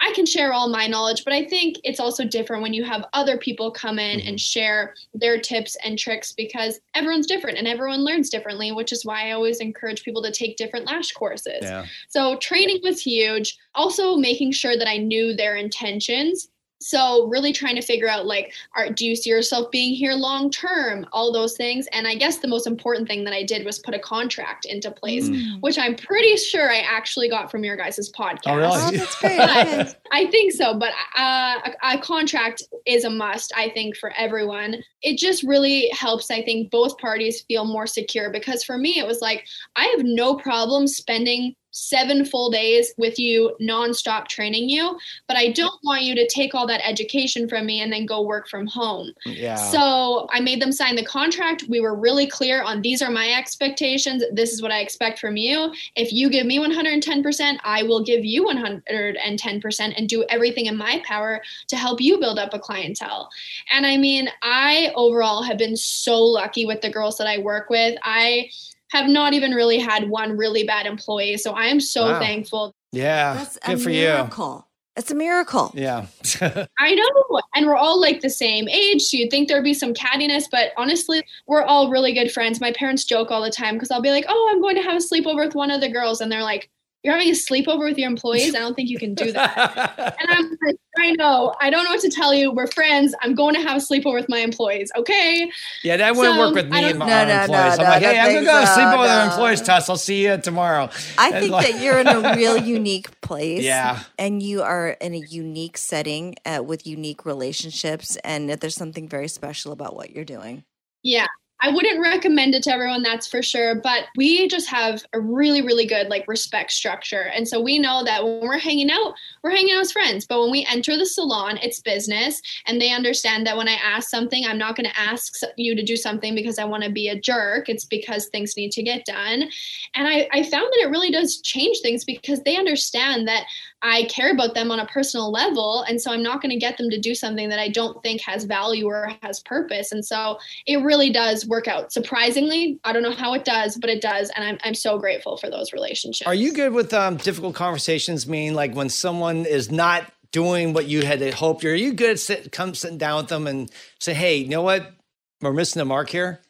[0.00, 3.04] I can share all my knowledge, but I think it's also different when you have
[3.12, 4.28] other people come in mm-hmm.
[4.28, 9.04] and share their tips and tricks because everyone's different and everyone learns differently, which is
[9.04, 11.62] why I always encourage people to take different lash courses.
[11.62, 11.86] Yeah.
[12.08, 13.56] So training was huge.
[13.74, 16.48] Also making sure that I knew their intentions
[16.80, 20.50] so really trying to figure out like are, do you see yourself being here long
[20.50, 21.06] term?
[21.12, 21.86] All those things.
[21.92, 24.90] And i guess the most important thing that i did was put a contract into
[24.90, 25.60] place mm.
[25.60, 28.38] which i'm pretty sure i actually got from your guys' podcast.
[28.46, 28.70] Oh, really?
[28.72, 29.96] oh that's great.
[30.10, 30.78] I think so.
[30.78, 34.76] But uh, a, a contract is a must i think for everyone.
[35.02, 39.06] It just really helps i think both parties feel more secure because for me it
[39.06, 44.98] was like i have no problem spending seven full days with you nonstop training you,
[45.26, 48.22] but I don't want you to take all that education from me and then go
[48.22, 49.12] work from home.
[49.24, 49.56] Yeah.
[49.56, 51.64] So I made them sign the contract.
[51.68, 54.22] We were really clear on these are my expectations.
[54.32, 55.72] This is what I expect from you.
[55.96, 61.02] If you give me 110%, I will give you 110% and do everything in my
[61.06, 63.30] power to help you build up a clientele.
[63.72, 67.70] And I mean, I overall have been so lucky with the girls that I work
[67.70, 67.96] with.
[68.02, 68.50] I
[68.90, 71.36] have not even really had one really bad employee.
[71.36, 72.18] So I am so Wow.
[72.20, 72.74] thankful.
[72.92, 73.34] yeah.
[73.34, 74.64] That's Good a for miracle.
[74.96, 75.70] It's a miracle.
[75.74, 76.06] Yeah.
[76.40, 77.40] I know.
[77.54, 79.02] And we're all like the same age.
[79.02, 82.60] So you'd think there'd be some cattiness, but honestly, we're all really good friends.
[82.60, 84.96] My parents joke all the time because I'll be like, oh, I'm going to have
[84.96, 86.20] a sleepover with one of the girls.
[86.20, 86.68] And they're like,
[87.04, 88.54] you're having a sleepover with your employees?
[88.54, 90.16] I don't think you can do that.
[90.20, 91.54] And I'm like, I know.
[91.60, 92.50] I don't know what to tell you.
[92.50, 93.14] We're friends.
[93.22, 94.90] I'm going to have a sleepover with my employees.
[94.96, 95.48] Okay.
[95.84, 97.78] yeah, that wouldn't So, work with me and my No, our no, no, employees.
[97.78, 99.30] I'm like, I hey, I'm going to go think sleep so, over the no.
[99.30, 99.90] employees test.
[99.90, 100.90] I'll see you tomorrow.
[101.16, 103.62] I And think like- that you're in a real unique place.
[103.62, 104.00] Yeah.
[104.18, 108.16] And you are in a unique setting uh, with unique relationships.
[108.24, 110.64] And that there's something very special about what you're doing.
[111.04, 111.26] Yeah.
[111.60, 113.74] I wouldn't recommend it to everyone, that's for sure.
[113.74, 117.30] But we just have a really, really good like respect structure.
[117.34, 120.24] And so we know that when we're hanging out, we're hanging out as friends.
[120.24, 122.40] But when we enter the salon, it's business.
[122.66, 125.82] And they understand that when I ask something, I'm not going to ask you to
[125.82, 127.68] do something because I want to be a jerk.
[127.68, 129.48] It's because things need to get done.
[129.94, 133.46] And I, I found that it really does change things because they understand that
[133.82, 135.84] I care about them on a personal level.
[135.88, 138.20] And so I'm not going to get them to do something that I don't think
[138.22, 139.92] has value or has purpose.
[139.92, 141.92] And so it really does work out.
[141.92, 144.30] Surprisingly, I don't know how it does, but it does.
[144.34, 146.26] And I'm, I'm so grateful for those relationships.
[146.26, 148.26] Are you good with um, difficult conversations?
[148.26, 152.18] Mean like when someone is not doing what you had hoped, are you good at
[152.18, 154.92] sit, come sitting down with them and say, hey, you know what?
[155.40, 156.40] We're missing the mark here.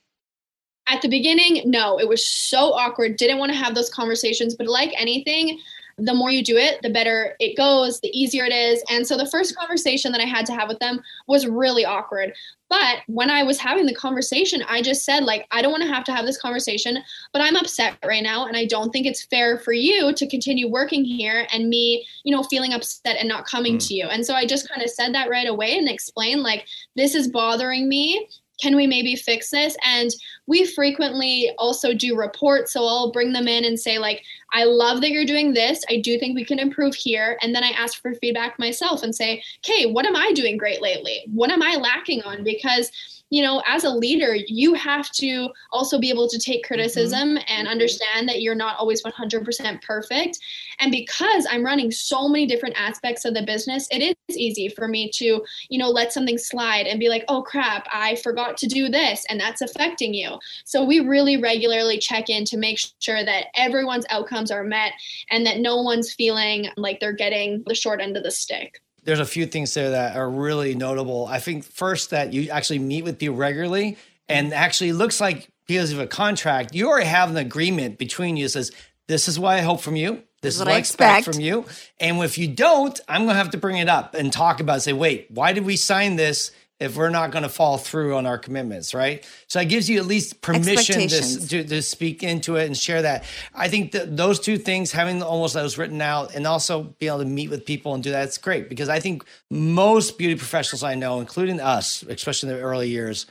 [0.87, 3.19] At the beginning, no, it was so awkward.
[3.19, 5.61] Didn't want to have those conversations, but like anything,
[5.99, 8.83] the more you do it, the better it goes, the easier it is.
[8.89, 12.33] And so the first conversation that I had to have with them was really awkward.
[12.71, 15.89] But when I was having the conversation, I just said, like, I don't want to
[15.93, 16.99] have to have this conversation,
[17.33, 18.47] but I'm upset right now.
[18.47, 22.35] And I don't think it's fair for you to continue working here and me, you
[22.35, 23.89] know, feeling upset and not coming Mm.
[23.89, 24.07] to you.
[24.07, 27.29] And so I just kind of said that right away and explained, like, this is
[27.29, 28.29] bothering me.
[28.61, 29.77] Can we maybe fix this?
[29.85, 30.11] And
[30.49, 32.73] we frequently also do reports.
[32.73, 35.85] So I'll bring them in and say, like, I love that you're doing this.
[35.91, 37.39] I do think we can improve here.
[37.43, 40.81] And then I ask for feedback myself and say, okay, what am I doing great
[40.81, 41.23] lately?
[41.31, 42.45] What am I lacking on?
[42.45, 42.91] Because
[43.31, 46.75] you know, as a leader, you have to also be able to take mm-hmm.
[46.75, 47.67] criticism and mm-hmm.
[47.67, 50.39] understand that you're not always 100% perfect.
[50.81, 54.89] And because I'm running so many different aspects of the business, it is easy for
[54.89, 58.67] me to, you know, let something slide and be like, oh crap, I forgot to
[58.67, 60.39] do this, and that's affecting you.
[60.65, 64.93] So we really regularly check in to make sure that everyone's outcomes are met
[65.31, 68.81] and that no one's feeling like they're getting the short end of the stick.
[69.09, 71.27] There's a few things there that are really notable.
[71.27, 73.97] I think first that you actually meet with people regularly
[74.29, 78.45] and actually looks like because of a contract, you already have an agreement between you
[78.45, 78.71] that says,
[79.07, 80.23] this is what I hope from you.
[80.43, 81.25] This is what, I expect.
[81.25, 81.65] from you.
[81.99, 84.77] And if you don't, I'm going to have to bring it up and talk about
[84.77, 84.81] it.
[84.83, 88.25] Say, wait, why did we sign this if we're not going to fall through on
[88.25, 89.27] our commitments, right?
[89.49, 93.03] So it gives you at least permission to, to, to speak into it and share
[93.03, 93.25] that.
[93.55, 97.25] I think that those two things, having almost those written out and also being able
[97.25, 100.85] to meet with people and do that, it's great because I think most beauty professionals
[100.85, 103.27] I know, including us, especially in the early years,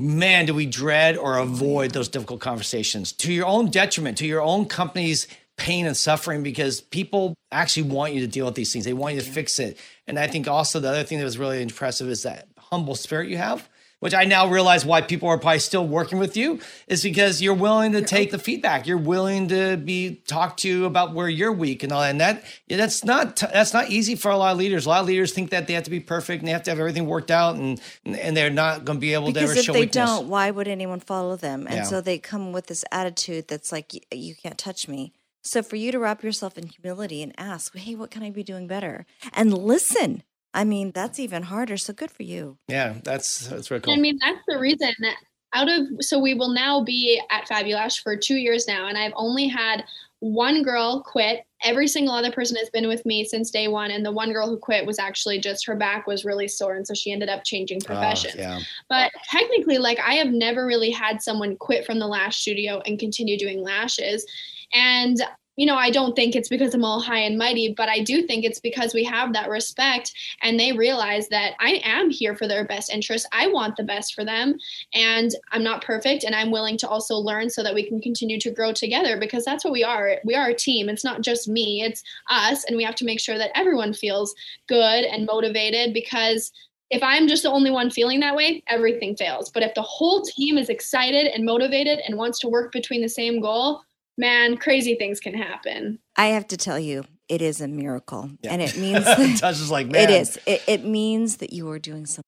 [0.00, 4.42] man, do we dread or avoid those difficult conversations to your own detriment, to your
[4.42, 8.84] own company's pain and suffering, because people actually want you to deal with these things.
[8.84, 9.78] They want you to fix it.
[10.08, 13.28] And I think also the other thing that was really impressive is that humble spirit
[13.28, 13.68] you have.
[14.00, 16.58] Which I now realize why people are probably still working with you
[16.88, 18.84] is because you're willing to take the feedback.
[18.88, 22.10] You're willing to be talked to about where you're weak and all that.
[22.10, 24.86] And that yeah, that's not that's not easy for a lot of leaders.
[24.86, 26.72] A lot of leaders think that they have to be perfect and they have to
[26.72, 29.58] have everything worked out, and and they're not going to be able to Because ever
[29.60, 30.10] if show they weakness.
[30.10, 31.68] don't, why would anyone follow them?
[31.68, 31.82] And Yeah.
[31.84, 35.12] so they come with this attitude that's like, you can't touch me.
[35.42, 38.42] So for you to wrap yourself in humility and ask, hey, what can I be
[38.42, 39.06] doing better?
[39.32, 40.24] And listen.
[40.54, 41.76] I mean, that's even harder.
[41.76, 42.58] So good for you.
[42.68, 43.94] Yeah, that's that's really cool.
[43.94, 45.16] I mean, that's the reason that
[45.54, 49.12] out of so we will now be at Fabulash for two years now, and I've
[49.16, 49.84] only had
[50.20, 51.44] one girl quit.
[51.64, 54.48] Every single other person has been with me since day one, and the one girl
[54.48, 57.44] who quit was actually just her back was really sore, and so she ended up
[57.44, 62.06] changing Oh, yeah, But technically, like I have never really had someone quit from the
[62.06, 64.24] lash studio and continue doing lashes.
[64.72, 65.20] And
[65.62, 68.26] you know, I don't think it's because I'm all high and mighty, but I do
[68.26, 72.48] think it's because we have that respect and they realize that I am here for
[72.48, 73.28] their best interest.
[73.30, 74.58] I want the best for them
[74.92, 78.40] and I'm not perfect and I'm willing to also learn so that we can continue
[78.40, 80.16] to grow together because that's what we are.
[80.24, 80.88] We are a team.
[80.88, 84.34] It's not just me, it's us and we have to make sure that everyone feels
[84.66, 86.50] good and motivated because
[86.90, 89.48] if I'm just the only one feeling that way, everything fails.
[89.48, 93.08] But if the whole team is excited and motivated and wants to work between the
[93.08, 93.82] same goal,
[94.18, 95.98] man, crazy things can happen.
[96.16, 98.30] I have to tell you, it is a miracle.
[98.42, 98.52] Yeah.
[98.52, 99.04] And it means
[99.40, 100.08] Touch is like, man.
[100.08, 100.38] it is.
[100.46, 102.22] It, it means that you are doing something.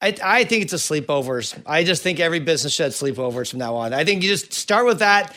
[0.00, 1.60] I, I think it's a sleepovers.
[1.66, 3.92] I just think every business should have sleepovers from now on.
[3.92, 5.34] I think you just start with that,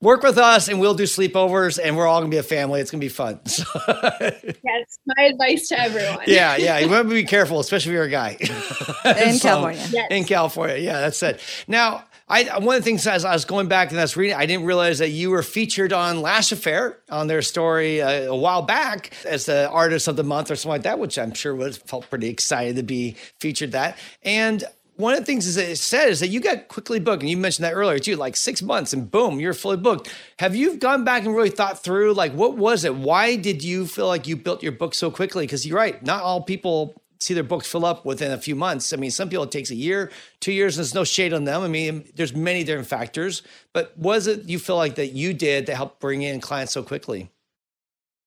[0.00, 2.80] work with us, and we'll do sleepovers, and we're all gonna be a family.
[2.80, 3.40] It's gonna be fun.
[3.48, 6.24] So, That's my advice to everyone.
[6.28, 6.78] yeah, yeah.
[6.78, 8.46] You want to be careful, especially if you're a guy In
[9.38, 9.86] So- California.
[9.90, 10.06] Yes.
[10.12, 11.40] In California, yeah, that's it.
[11.66, 14.46] Now, I one of the things as I was going back and was reading, I
[14.46, 18.62] didn't realize that you were featured on Lash Affair on their story uh, a while
[18.62, 21.76] back as the artist of the month or something like that, which I'm sure was
[21.76, 23.98] felt pretty excited to be featured that.
[24.22, 24.64] And
[24.96, 27.28] one of the things is that it said is that you got quickly booked, and
[27.28, 30.08] you mentioned that earlier too, like six months, and boom, you're fully booked.
[30.38, 32.94] Have you gone back and really thought through, like, what was it?
[32.94, 35.46] Why did you feel like you built your book so quickly?
[35.46, 38.92] Because you're right, not all people see their books fill up within a few months.
[38.92, 41.44] I mean, some people it takes a year, two years, and there's no shade on
[41.44, 41.62] them.
[41.62, 45.66] I mean, there's many different factors, but was it you feel like that you did
[45.66, 47.30] to help bring in clients so quickly?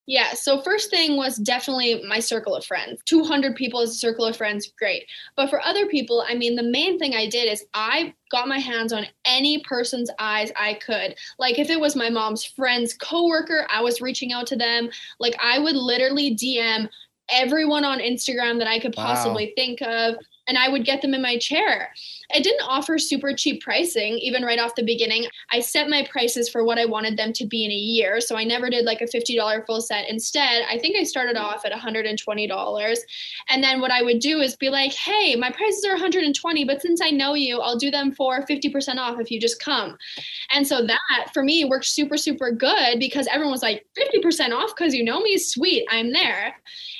[0.09, 0.33] Yeah.
[0.35, 3.01] So first thing was definitely my circle of friends.
[3.05, 5.03] 200 people as a circle of friends, great.
[5.35, 8.57] But for other people, I mean, the main thing I did is I got my
[8.57, 11.15] hands on any person's eyes I could.
[11.39, 14.89] Like if it was my mom's friend's coworker, I was reaching out to them.
[15.19, 16.87] Like I would literally DM
[17.29, 19.05] everyone on Instagram that I could Wow.
[19.05, 20.15] possibly think of
[20.47, 21.93] and I would get them in my chair.
[22.33, 25.27] I didn't offer super cheap pricing, even right off the beginning.
[25.51, 28.19] I set my prices for what I wanted them to be in a year.
[28.19, 30.09] So I never did like a $50 full set.
[30.09, 32.97] Instead, I think I started off at $120.
[33.49, 36.81] And then what I would do is be like, hey, my prices are 120, but
[36.81, 39.97] since I know you, I'll do them for 50% off if you just come.
[40.51, 44.75] And so that for me worked super, super good because everyone was like, 50% off
[44.75, 45.37] because you know me?
[45.37, 46.55] Sweet, I'm there.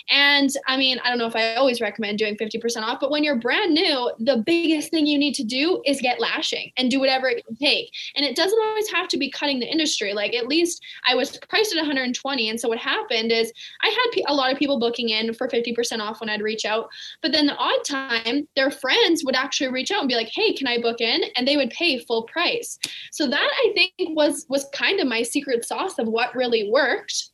[0.10, 3.24] And I mean, I don't know if I always recommend doing 50% off, but when
[3.24, 7.00] you're brand new, the biggest thing you need to do is get lashing and do
[7.00, 7.92] whatever it can take.
[8.16, 10.14] And it doesn't always have to be cutting the industry.
[10.14, 12.50] Like at least I was priced at 120.
[12.50, 13.52] And so what happened is
[13.82, 16.90] I had a lot of people booking in for 50% off when I'd reach out.
[17.22, 20.54] But then the odd time, their friends would actually reach out and be like, hey,
[20.54, 21.24] can I book in?
[21.36, 22.80] And they would pay full price.
[23.12, 27.32] So that I think was was kind of my secret sauce of what really worked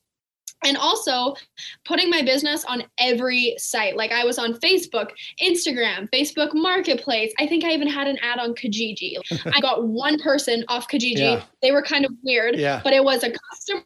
[0.66, 1.36] and also
[1.86, 5.10] putting my business on every site like i was on facebook
[5.42, 9.16] instagram facebook marketplace i think i even had an ad on kijiji
[9.54, 11.44] i got one person off kijiji Yeah.
[11.62, 12.82] they were kind of weird Yeah.
[12.84, 13.84] but it was a customer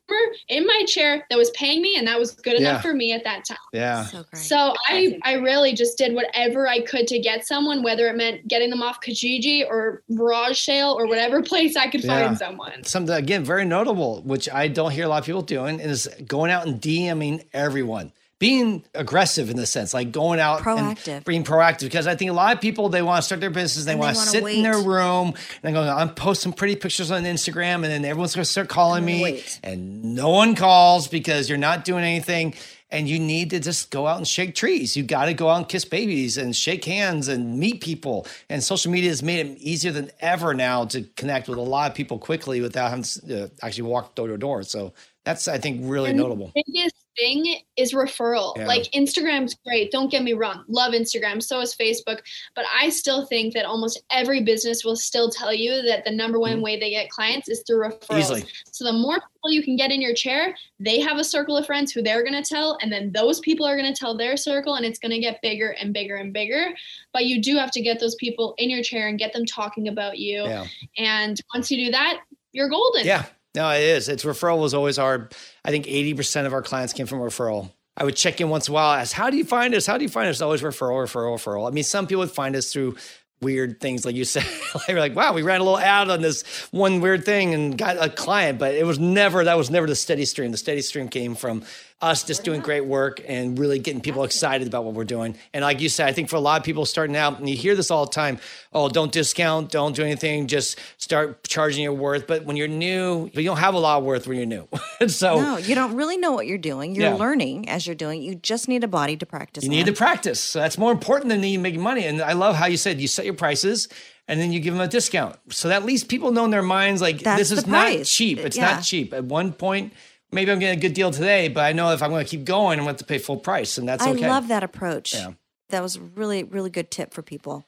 [0.49, 2.69] in my chair that was paying me and that was good Yeah.
[2.71, 4.05] enough for me at that time Yeah.
[4.05, 4.43] So great.
[4.43, 8.47] so I, I really just did whatever I could to get someone, whether it meant
[8.47, 12.27] getting them off Kijiji or Garage Sale or whatever place I could Yeah.
[12.27, 12.83] find someone.
[12.83, 16.51] something again very notable, which I don't hear a lot of people doing, is going
[16.51, 18.11] out and DMing everyone.
[18.39, 21.07] Being aggressive in the sense, like going out Proactive.
[21.07, 21.85] and being proactive.
[21.85, 23.99] Because I think a lot of people they want to start their business, they they
[23.99, 27.75] want to sit in their room and go, I'm post some pretty pictures on Instagram,
[27.77, 29.59] and then everyone's gonna start calling me, wait.
[29.63, 32.53] and no one calls because you're not doing anything.
[32.89, 34.95] And you need to just go out and shake trees.
[34.95, 38.25] You got to go out and kiss babies and shake hands and meet people.
[38.49, 41.91] And social media has made it easier than ever now to connect with a lot
[41.91, 44.63] of people quickly without having to uh, actually walk door to door.
[44.63, 44.93] So
[45.27, 46.53] that's, I think, really And notable.
[46.55, 48.55] The biggest thing is referral.
[48.55, 48.65] Yeah.
[48.65, 49.91] Like Instagram's great.
[49.91, 50.63] Don't get me wrong.
[50.69, 51.43] Love Instagram.
[51.43, 52.19] So is Facebook.
[52.55, 56.39] But I still think that almost every business will still tell you that the number
[56.39, 56.61] one mm-hmm.
[56.61, 58.19] way they get clients is through referrals.
[58.19, 58.45] Easily.
[58.71, 61.65] So the more people you can get in your chair, they have a circle of
[61.65, 64.37] friends who they're going to tell, and then those people are going to tell their
[64.37, 66.69] circle, and it's going to get bigger and bigger and bigger.
[67.11, 69.89] But you do have to get those people in your chair and get them talking
[69.89, 70.43] about you.
[70.43, 70.67] Yeah.
[70.97, 72.21] And once you do that,
[72.53, 73.05] you're golden.
[73.05, 73.25] Yeah.
[73.57, 74.07] No, it is.
[74.07, 75.29] It's referral was always our,
[75.65, 77.71] I think 80% of our clients came from referral.
[77.97, 79.87] I would check in once in a while ask, how do you find us?
[79.87, 80.41] How do you find us?
[80.41, 81.67] Always referral, referral, referral.
[81.67, 82.97] I mean, some people would find us through
[83.41, 84.45] weird things like you said.
[84.87, 87.97] like, like, wow, we ran a little ad on this one weird thing and got
[87.99, 90.51] a client, but it was never, that was never the steady stream.
[90.51, 91.63] The steady stream came from
[91.99, 95.35] us just doing great work and really getting people excited about what we're doing.
[95.51, 97.55] And like you said, I think for a lot of people starting out, and you
[97.57, 98.37] hear this all the time,
[98.71, 102.27] oh, don't discount, don't do anything, just start charging your worth.
[102.27, 104.67] But when you're new, you don't have a lot of worth when you're new.
[105.07, 106.93] so no, you don't really know what you're doing.
[106.93, 107.15] You're Yeah.
[107.15, 108.21] learning as you're doing.
[108.21, 109.63] You just need a body to practice.
[109.63, 110.39] you need to practice.
[110.39, 112.05] So that's more important than you making money.
[112.05, 113.87] And I love how you said you set your prices
[114.27, 115.35] and then you give them a discount.
[115.49, 118.37] So that at least people know in their minds like That's this is not cheap.
[118.37, 118.73] It's Yeah.
[118.75, 119.13] not cheap.
[119.15, 119.93] At one point,
[120.31, 122.45] maybe I'm getting a good deal today, but I know if I'm going to keep
[122.45, 124.25] going, I'm going to have to pay full price, and that's I okay.
[124.25, 125.13] I love that approach.
[125.13, 125.31] Yeah.
[125.69, 127.65] That was really, really good tip for people.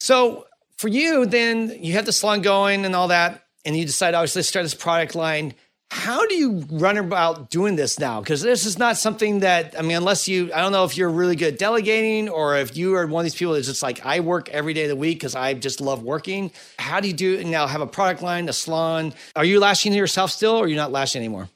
[0.00, 0.46] So
[0.78, 4.40] for you, then you have the salon going and all that, and you decide obviously
[4.40, 5.54] to start this product line.
[5.90, 8.20] How do you run about doing this now?
[8.20, 11.10] Because this is not something that I mean, unless you, I don't know if you're
[11.10, 14.04] really good at delegating or if you are one of these people that's just like
[14.06, 16.50] I work every day of the week because I just love working.
[16.78, 17.66] How do you do it now?
[17.66, 19.12] Have a product line, a salon.
[19.36, 21.50] Are you lashing yourself still, or are you not lashing anymore?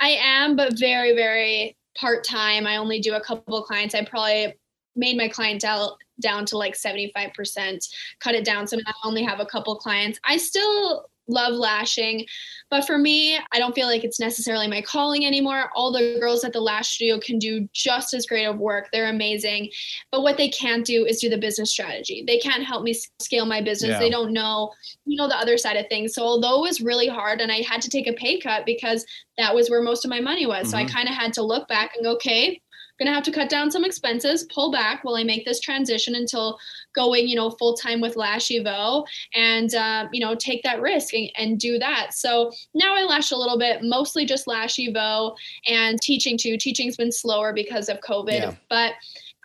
[0.00, 2.66] I am, but very, very part time.
[2.66, 3.94] I only do a couple of clients.
[3.94, 4.54] I probably
[4.96, 7.88] made my clientele down to like 75%,
[8.20, 10.18] cut it down so now I only have a couple clients.
[10.24, 12.26] I still love lashing,
[12.70, 15.70] but for me, I don't feel like it's necessarily my calling anymore.
[15.74, 18.88] All the girls at the lash studio can do just as great of work.
[18.92, 19.70] They're amazing.
[20.10, 22.24] But what they can't do is do the business strategy.
[22.26, 23.90] They can't help me scale my business.
[23.92, 23.98] Yeah.
[23.98, 24.72] They don't know,
[25.04, 26.14] you know, the other side of things.
[26.14, 29.04] So although it was really hard and I had to take a pay cut because
[29.38, 30.70] that was where most of my money was.
[30.70, 30.90] So I Mhm.
[30.92, 32.60] kind of had to look back and go, okay,
[33.00, 36.58] gonna have to cut down some expenses, pull back while I make this transition until
[36.94, 41.30] going, you know, full time with Lashivo, and uh, you know, take that risk and,
[41.36, 42.14] and do that.
[42.14, 45.34] So now I lash a little bit, mostly just Lashivo
[45.66, 46.56] and teaching too.
[46.56, 48.54] Teaching's been slower because of COVID, Yeah.
[48.68, 48.92] but.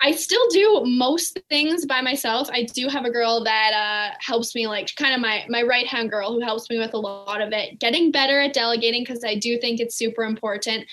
[0.01, 2.49] I still do most things by myself.
[2.51, 5.87] I do have a girl that uh, helps me, like kind of my my right
[5.87, 7.79] hand girl who helps me with a lot of it.
[7.79, 10.85] Getting better at delegating because I do think it's super important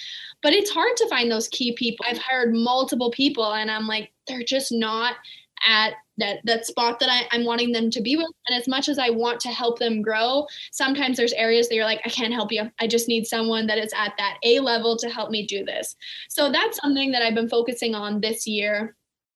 [0.43, 2.05] but it's hard to find those key people.
[2.09, 5.15] I've hired multiple people and I'm like, they're just not
[5.67, 8.31] at that that spot that I, I'm wanting them to be with.
[8.47, 11.85] And as much as I want to help them grow, sometimes there's areas that you're
[11.85, 12.71] like, I can't help you.
[12.81, 15.97] I just need someone that is at that A level to help me do this.
[16.29, 18.95] So that's something that I've been focusing on this year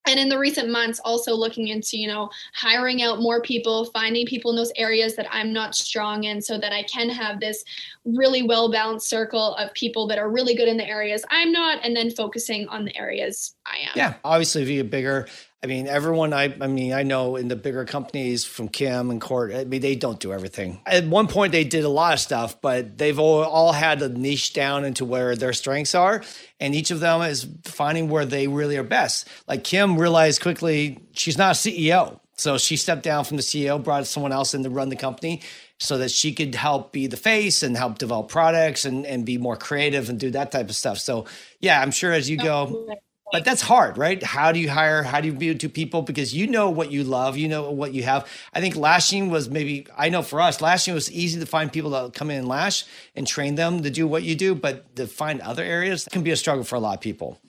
[0.09, 4.25] and in the recent months also looking into you know hiring out more people finding
[4.25, 7.65] people in those areas that i'm not strong in so that i can have this
[8.05, 11.85] really well balanced circle of people that are really good in the areas i'm not
[11.85, 15.27] and then focusing on the areas i am Yeah, obviously, if you get bigger,
[15.63, 19.21] I mean, everyone I, I mean, I know in the bigger companies from Kim and
[19.21, 20.81] Court, I mean, they don't do everything.
[20.87, 24.09] At one point, they did a lot of stuff, but they've all, all had a
[24.09, 26.23] niche down into where their strengths are.
[26.61, 29.29] And each of them is finding where they really are best.
[29.49, 32.21] Like Kim realized quickly she's not a CEO.
[32.39, 35.41] So she stepped down from the CEO, brought someone else in to run the company
[35.79, 39.39] so that she could help be the face and help develop products and, and be
[39.39, 40.99] more creative and do that type of stuff.
[40.99, 41.25] So,
[41.61, 42.89] yeah, I'm sure as you go,
[43.33, 44.23] but that's hard, right?
[44.23, 45.03] How do you hire?
[45.03, 46.03] How do you be to people?
[46.03, 48.29] Because you know what you love, you know what you have.
[48.55, 51.91] I think lashing was maybe, I know for us, lashing was easy to find people
[51.91, 55.07] that come in and lash and train them to do what you do, but to
[55.07, 57.41] find other areas can be a struggle for a lot of people.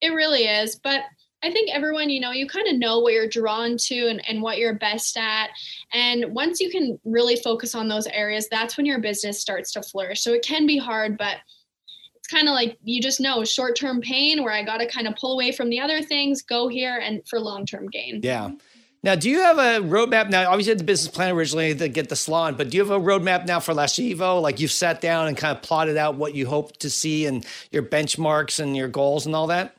[0.00, 0.76] It really is.
[0.76, 1.02] But
[1.42, 4.40] I think everyone, you know, you kind of know what you're drawn to and, and
[4.40, 5.50] what you're best at.
[5.92, 9.82] And once you can really focus on those areas, that's when your business starts to
[9.82, 10.22] flourish.
[10.22, 11.36] So it can be hard, but
[12.34, 15.14] kind of like you just know short term pain where I got to kind of
[15.16, 18.20] pull away from the other things, go here, and for long term gain.
[18.22, 18.50] Yeah.
[19.02, 20.50] Now, do you have a roadmap now?
[20.50, 22.90] Obviously, you had the business plan originally to get the salon, but do you have
[22.90, 24.40] a roadmap now for Lashivo?
[24.40, 27.46] Like you've sat down and kind of plotted out what you hope to see and
[27.70, 29.76] your benchmarks and your goals and all that?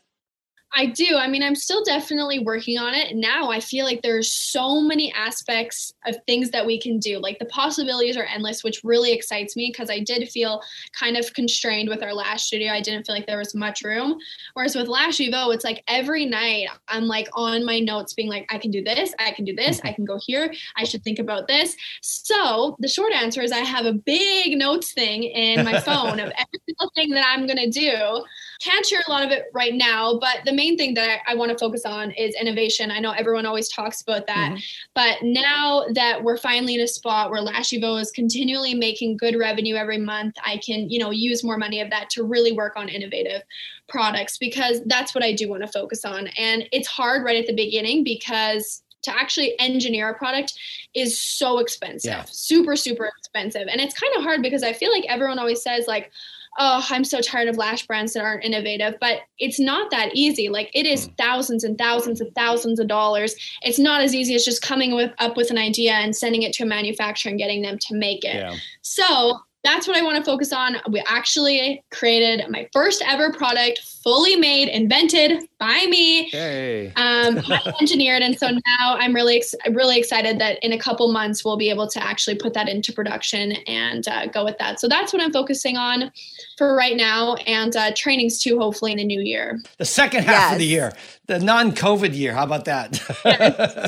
[0.78, 1.16] I do.
[1.16, 3.16] I mean, I'm still definitely working on it.
[3.16, 7.18] Now I feel like there's so many aspects of things that we can do.
[7.18, 10.62] Like the possibilities are endless, which really excites me because I did feel
[10.92, 12.74] kind of constrained with our last studio.
[12.74, 14.18] I didn't feel like there was much room.
[14.54, 18.58] Whereas with Lashivo, it's like every night I'm like on my notes being like, I
[18.58, 19.96] can do this, I can do this, I mm-hmm.
[19.96, 21.74] can go here, I should think about this.
[22.02, 26.34] So the short answer is I have a big notes thing in my phone of
[26.38, 28.26] every single thing that I'm gonna do.
[28.62, 31.36] Can't share a lot of it right now, but the main thing that I, I
[31.36, 32.90] want to focus on is innovation.
[32.92, 34.58] I know everyone always talks about that, Mm-hmm.
[34.96, 39.76] but now that we're finally in a spot where Lashivo is continually making good revenue
[39.76, 42.90] every month, I can, you know, use more money of that to really work on
[42.90, 43.44] innovative
[43.88, 46.28] products because that's what I do want to focus on.
[46.38, 50.54] And it's hard right at the beginning because to actually engineer a product
[50.96, 52.26] is so expensive, Yeah.
[52.28, 53.68] super, super expensive.
[53.72, 56.12] And it's kind of hard because I feel like everyone always says, like,
[56.58, 58.96] oh, I'm so tired of lash brands that aren't innovative.
[59.00, 60.50] But it's not that easy.
[60.50, 61.14] Like it is hmm.
[61.18, 63.36] thousands and thousands and thousands of dollars.
[63.62, 66.54] It's not as easy as just coming with, up with an idea and sending it
[66.54, 68.36] to a manufacturer and getting them to make it.
[68.36, 68.56] Yeah.
[68.82, 70.78] So that's what I want to focus on.
[70.90, 76.94] We actually created my first ever product, fully made, invented by me Hey.
[76.96, 77.40] um,
[77.82, 81.58] engineered, and so now I'm really ex- really excited that in a couple months we'll
[81.58, 84.80] be able to actually put that into production and uh, go with that.
[84.80, 86.12] So that's what I'm focusing on
[86.58, 89.60] for right now, and uh, trainings too, hopefully in the new year.
[89.78, 90.94] The second half of the year,
[91.26, 92.34] the non COVID year.
[92.34, 92.96] How about that?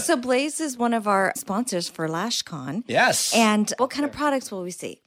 [0.03, 2.83] So Blaze is one of our sponsors for LashCon.
[2.87, 3.33] yes.
[3.35, 5.01] And what kind of products will we see?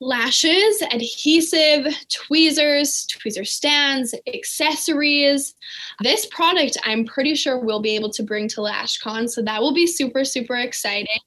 [0.00, 5.54] Lashes, adhesive, tweezers, tweezer stands, accessories.
[6.02, 9.74] This product I'm pretty sure we'll be able to bring to LashCon, so that will
[9.74, 11.18] be super super exciting.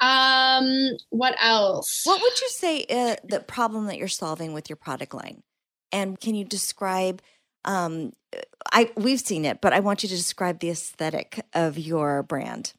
[0.00, 2.02] Um, what else?
[2.04, 5.42] What would you say uh, the problem that you're solving with your product line?
[5.90, 7.20] And can you describe
[7.64, 8.12] um
[8.72, 12.74] I we've seen it, but I want you to describe the aesthetic of your brand.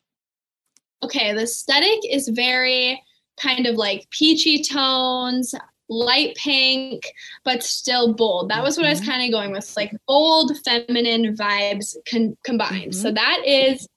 [1.03, 3.01] Okay, the aesthetic is very
[3.39, 5.55] kind of like peachy tones,
[5.89, 7.03] light pink,
[7.43, 8.49] but still bold.
[8.49, 9.05] That was what I was Mhm.
[9.07, 12.95] kind of going with, like bold feminine vibes con- combined.
[12.95, 13.87] So that is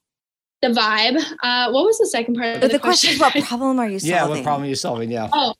[0.62, 1.16] the vibe.
[1.42, 3.88] Uh, what was the second part of But the, the question is what problem are
[3.88, 4.14] you solving?
[4.16, 5.10] Yeah, what problem are you solving?
[5.10, 5.28] Yeah.
[5.32, 5.54] Oh,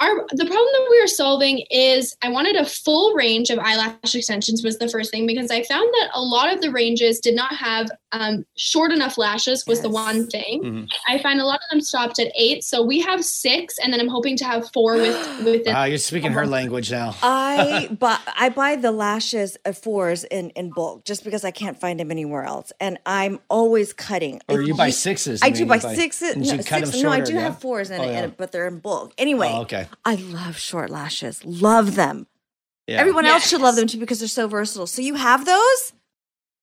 [0.00, 4.14] our the problem that we were solving is I wanted a full range of eyelash
[4.14, 7.36] extensions was the first thing because I found that a lot of the ranges did
[7.36, 7.88] not have
[8.20, 10.62] um, short enough lashes was the one thing.
[10.62, 10.88] Mhm.
[11.08, 14.00] I find a lot of them stopped at eight, so we have six, and then
[14.00, 15.74] I'm hoping to have four with within.
[15.74, 17.16] Wow, you're speaking her language now.
[17.22, 21.78] I buy I buy the lashes at fours in in bulk just because I can't
[21.80, 24.40] find them anywhere else, and I'm always cutting.
[24.48, 25.40] Or If you buy sixes.
[25.42, 26.36] I mean, do you buy sixes.
[26.36, 27.40] No, cut six- them no, I do yeah?
[27.40, 28.22] have fours in Oh, it, yeah.
[28.24, 29.12] and- but they're in bulk.
[29.18, 29.86] Anyway, Oh, okay.
[30.04, 31.44] I love short lashes.
[31.44, 32.26] Love them.
[32.86, 33.00] Yeah.
[33.00, 34.86] Everyone else should love them too because they're so versatile.
[34.86, 35.92] So you have those?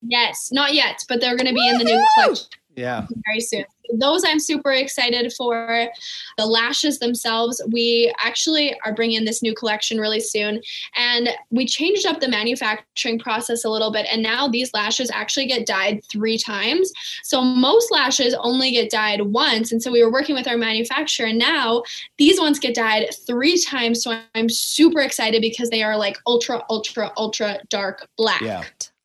[0.01, 3.07] Yes, not yet, but they're going to be in the new collection yeah.
[3.25, 3.65] very soon.
[3.99, 5.89] Those I'm super excited for.
[6.37, 10.61] The lashes themselves, we actually are bringing this new collection really soon.
[10.95, 14.07] And we changed up the manufacturing process a little bit.
[14.09, 16.91] And now these lashes actually get dyed three times.
[17.23, 19.73] So most lashes only get dyed once.
[19.73, 21.27] And so we were working with our manufacturer.
[21.27, 21.83] And now
[22.17, 24.03] these ones get dyed three times.
[24.03, 28.41] So I'm super excited because they are like ultra, ultra, ultra dark black.
[28.41, 28.63] Yeah.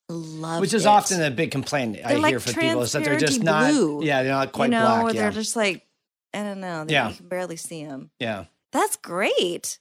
[0.09, 0.87] Love Which is it.
[0.89, 3.71] often a big complaint I They're like hear from people is that they're just not.
[3.71, 5.03] blue, Yeah, they're not quite you know, black.
[5.03, 5.21] or Yeah.
[5.21, 5.85] they're just like
[6.33, 6.85] I don't know.
[6.85, 7.09] They, Yeah.
[7.09, 8.11] You can barely see them.
[8.19, 8.45] yeah.
[8.71, 9.79] That's great.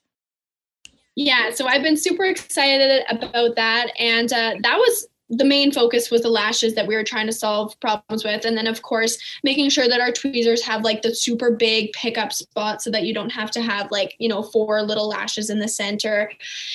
[1.17, 3.89] Yeah, so I've been super excited about that.
[3.99, 7.33] And uh, that was the main focus was the lashes that we were trying to
[7.33, 8.45] solve problems with.
[8.45, 12.33] And then, of course, making sure that our tweezers have like the super big pickup
[12.33, 15.59] spot so that you don't have to have like, you know, four little lashes in
[15.59, 16.31] the center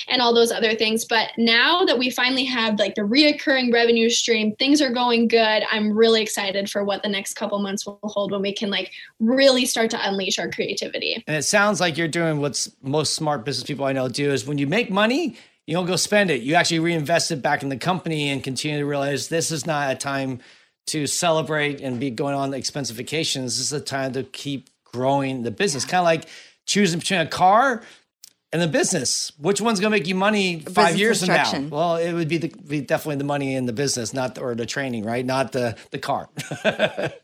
[0.08, 1.04] and all those other things.
[1.04, 5.64] But now that we finally have like the reoccurring revenue stream, things are going good.
[5.70, 8.92] I'm really excited for what the next couple months will hold when we can like
[9.18, 11.24] really start to unleash our creativity.
[11.26, 14.46] And it sounds like you're doing what's most smart business people I know do is
[14.46, 15.36] when you make money,
[15.66, 16.42] you don't go spend it.
[16.42, 19.92] You actually reinvest it back in the company and continue to realize this is not
[19.92, 20.40] a time
[20.88, 23.58] to celebrate and be going on expensive vacations.
[23.58, 25.84] This is a time to keep growing the business.
[25.84, 26.28] Kind of like
[26.66, 27.82] choosing between a car
[28.52, 29.32] and the business.
[29.38, 31.76] Which one's going to make you money five business years from now?
[31.76, 34.66] Well, it would be, the, be definitely the money in the business, not or the
[34.66, 35.24] training, right?
[35.24, 36.28] Not the the car.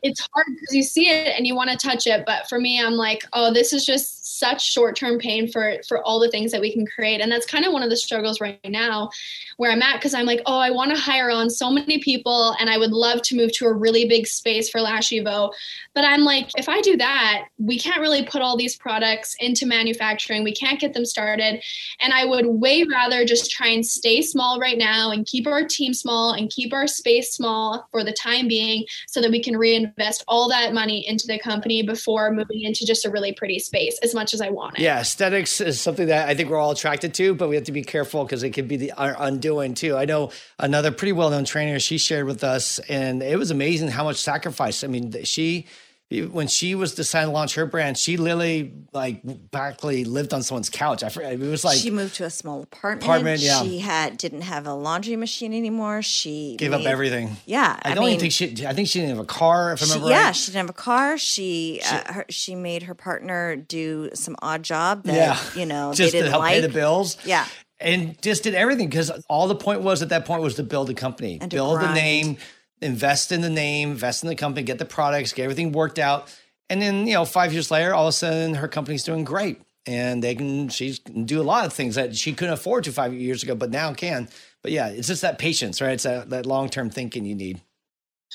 [0.03, 2.81] it's hard because you see it and you want to touch it but for me
[2.81, 6.61] i'm like oh this is just such short-term pain for for all the things that
[6.61, 9.09] we can create and that's kind of one of the struggles right now
[9.57, 12.55] where i'm at because i'm like oh i want to hire on so many people
[12.59, 15.51] and i would love to move to a really big space for lashivo
[15.93, 19.65] but i'm like if i do that we can't really put all these products into
[19.65, 24.21] manufacturing we can't get them started and i would way rather just try and stay
[24.21, 28.13] small right now and keep our team small and keep our space small for the
[28.13, 32.61] time being so that we can reinvest all that money into the company before moving
[32.61, 34.81] into just a really pretty space as much as I want it.
[34.81, 37.71] Yeah, aesthetics is something that I think we're all attracted to, but we have to
[37.71, 39.95] be careful because it could be the undoing too.
[39.95, 43.89] I know another pretty well known trainer she shared with us, and it was amazing
[43.89, 44.83] how much sacrifice.
[44.83, 45.67] I mean, she
[46.09, 50.69] when she was deciding to launch her brand, she literally like practically lived on someone's
[50.69, 51.03] couch.
[51.03, 53.03] I forget, it was like she moved to a small apartment.
[53.03, 53.61] Apartment, yeah.
[53.61, 56.01] She had didn't have a laundry machine anymore.
[56.01, 57.37] She gave up everything.
[57.45, 58.65] Yeah, I, I, don't mean, even think she.
[58.65, 59.73] I think she didn't have a car.
[59.73, 60.35] If I she, remember yeah, right.
[60.35, 61.17] she didn't have a car.
[61.19, 65.39] She uh, her, she made her partner do some odd job that Yeah.
[65.59, 66.55] you know just to help like.
[66.55, 67.17] pay the bills.
[67.23, 67.45] Yeah,
[67.79, 70.89] and just did everything because all the point was at that point was to build
[70.89, 71.93] a company, And build the grind.
[71.95, 72.37] name,
[72.81, 76.33] invest in the name, invest in the company, get the products, get everything worked out,
[76.69, 79.61] and then you know five years later, all of a sudden her company's doing great,
[79.85, 82.91] and they can she can do a lot of things that she couldn't afford to
[82.91, 84.29] five years ago, but now can.
[84.61, 85.93] But yeah, it's just that patience, right?
[85.93, 87.61] It's that, that long term thinking you need.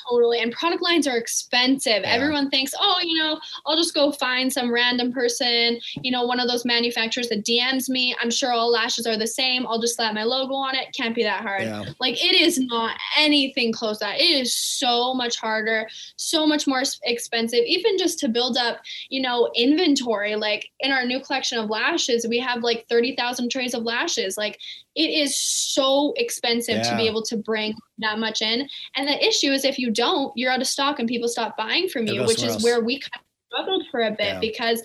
[0.09, 0.41] Totally.
[0.41, 2.03] And product lines are expensive.
[2.03, 6.41] Everyone thinks, oh, you know, I'll just go find some random person, you know, one
[6.41, 8.15] of those manufacturers that DMs me.
[8.21, 9.67] I'm sure all lashes are the same.
[9.67, 10.89] I'll just slap my logo on it.
[10.97, 11.63] Can't be that hard.
[11.63, 11.85] Yeah.
[12.01, 14.21] Like it is not anything close to that.
[14.21, 19.23] It is so much harder, so much more expensive, even just to build up, you
[19.23, 20.35] know, inventory.
[20.35, 24.37] Like in our new collection of lashes, we have like 30,000 trays of lashes.
[24.37, 24.59] Like
[24.97, 28.69] it is so expensive to be able to bring that much in.
[28.97, 31.89] And the issue is if you don't, you're out of stock and people stop buying
[31.89, 32.65] from you, which is else.
[32.65, 33.21] where we kind of
[33.53, 34.41] struggled for a bit Yeah.
[34.41, 34.83] because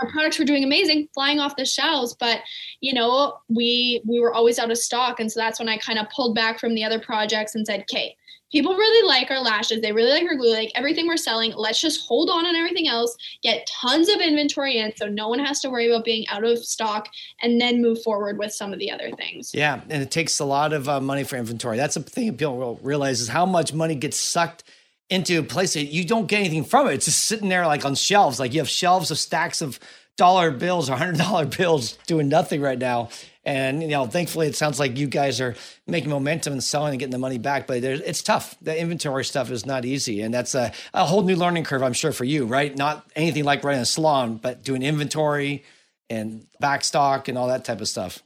[0.00, 2.40] our products were doing amazing, flying off the shelves, but
[2.80, 5.98] you know, we we were always out of stock, and so that's when I kind
[5.98, 8.16] of pulled back from the other projects and said, "Okay,
[8.50, 9.80] people really like our lashes.
[9.80, 11.52] They really like our glue, like everything we're selling.
[11.54, 15.38] Let's just hold on on everything else, get tons of inventory in so no one
[15.38, 17.08] has to worry about being out of stock,
[17.42, 19.52] and then move forward with some of the other things.
[19.54, 19.80] Yeah.
[19.88, 21.76] And it takes a lot of uh, money for inventory.
[21.76, 24.64] That's the thing people will realize is how much money gets sucked
[25.08, 26.94] into a place that you don't get anything from it.
[26.94, 28.38] It's just sitting there like on shelves.
[28.38, 29.78] Like you have shelves of stacks of
[30.16, 33.08] dollar bills or hundred dollar bills doing nothing right now.
[33.44, 35.54] And you know, thankfully, it sounds like you guys are
[35.86, 37.66] making momentum and selling and getting the money back.
[37.66, 38.54] But it's tough.
[38.60, 41.94] The inventory stuff is not easy, and that's a, a whole new learning curve, I'm
[41.94, 42.44] sure, for you.
[42.44, 42.76] Right?
[42.76, 45.64] Not anything like running a salon, but doing inventory
[46.10, 48.22] and back stock and all that type of stuff.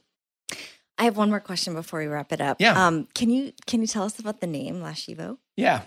[0.97, 2.59] I have one more question before we wrap it up.
[2.59, 2.85] Yeah.
[2.87, 5.37] Um, can you can you tell us about the name Lashivo?
[5.55, 5.81] Yeah.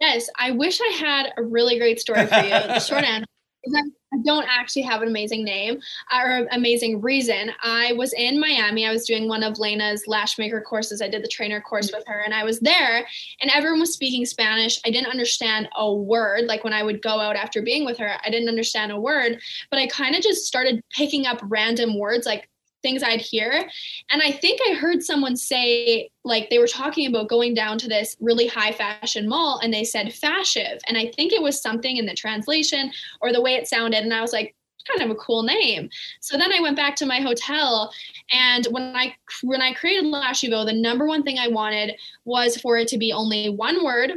[0.00, 2.50] Yes, I wish I had a really great story for you.
[2.50, 3.26] The short answer
[3.64, 3.74] is
[4.12, 5.80] I don't actually have an amazing name
[6.10, 7.50] uh, or amazing reason.
[7.62, 8.86] I was in Miami.
[8.86, 11.02] I was doing one of Lena's lash maker courses.
[11.02, 13.06] I did the trainer course with her, and I was there,
[13.40, 14.80] and everyone was speaking Spanish.
[14.84, 16.44] I didn't understand a word.
[16.44, 19.40] Like when I would go out after being with her, I didn't understand a word,
[19.70, 22.48] but I kind of just started picking up random words like
[22.88, 23.68] things I'd hear.
[24.10, 27.88] And I think I heard someone say, like, they were talking about going down to
[27.88, 30.80] this really high fashion mall and they said fashive.
[30.88, 34.02] And I think it was something in the translation or the way it sounded.
[34.02, 34.54] And I was like,
[34.96, 35.90] kind of a cool name.
[36.20, 37.92] So then I went back to my hotel
[38.32, 42.78] and when I when I created Lashivo, the number one thing I wanted was for
[42.78, 44.12] it to be only one word.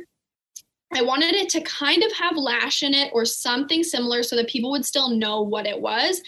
[0.94, 4.48] I wanted it to kind of have lash in it or something similar so that
[4.48, 6.22] people would still know what it was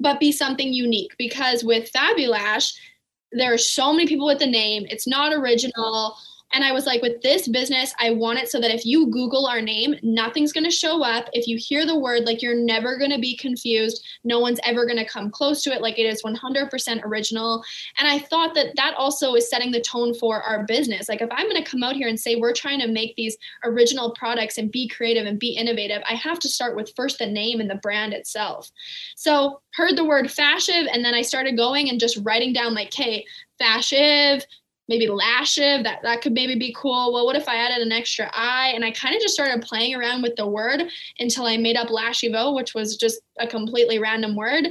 [0.00, 2.72] but be something unique because with Fabulash,
[3.32, 4.86] there are so many people with the name.
[4.88, 6.16] It's not original.
[6.52, 9.46] And I was like, with this business, I want it so that if you Google
[9.46, 11.28] our name, nothing's going to show up.
[11.32, 14.06] If you hear the word, like you're never going to be confused.
[14.22, 15.82] No one's ever going to come close to it.
[15.82, 17.64] Like it is 100% original.
[17.98, 21.08] And I thought that that also is setting the tone for our business.
[21.08, 23.36] Like if I'm going to come out here and say we're trying to make these
[23.64, 27.26] original products and be creative and be innovative, I have to start with first the
[27.26, 28.70] name and the brand itself.
[29.16, 32.94] So heard the word fashive, and then I started going and just writing down like,
[32.94, 33.26] hey,
[33.58, 34.44] fashive,
[34.88, 37.12] maybe lashive that that could maybe be cool.
[37.12, 39.94] Well what if i added an extra i and i kind of just started playing
[39.94, 40.82] around with the word
[41.18, 44.68] until i made up lashivo which was just a completely random word.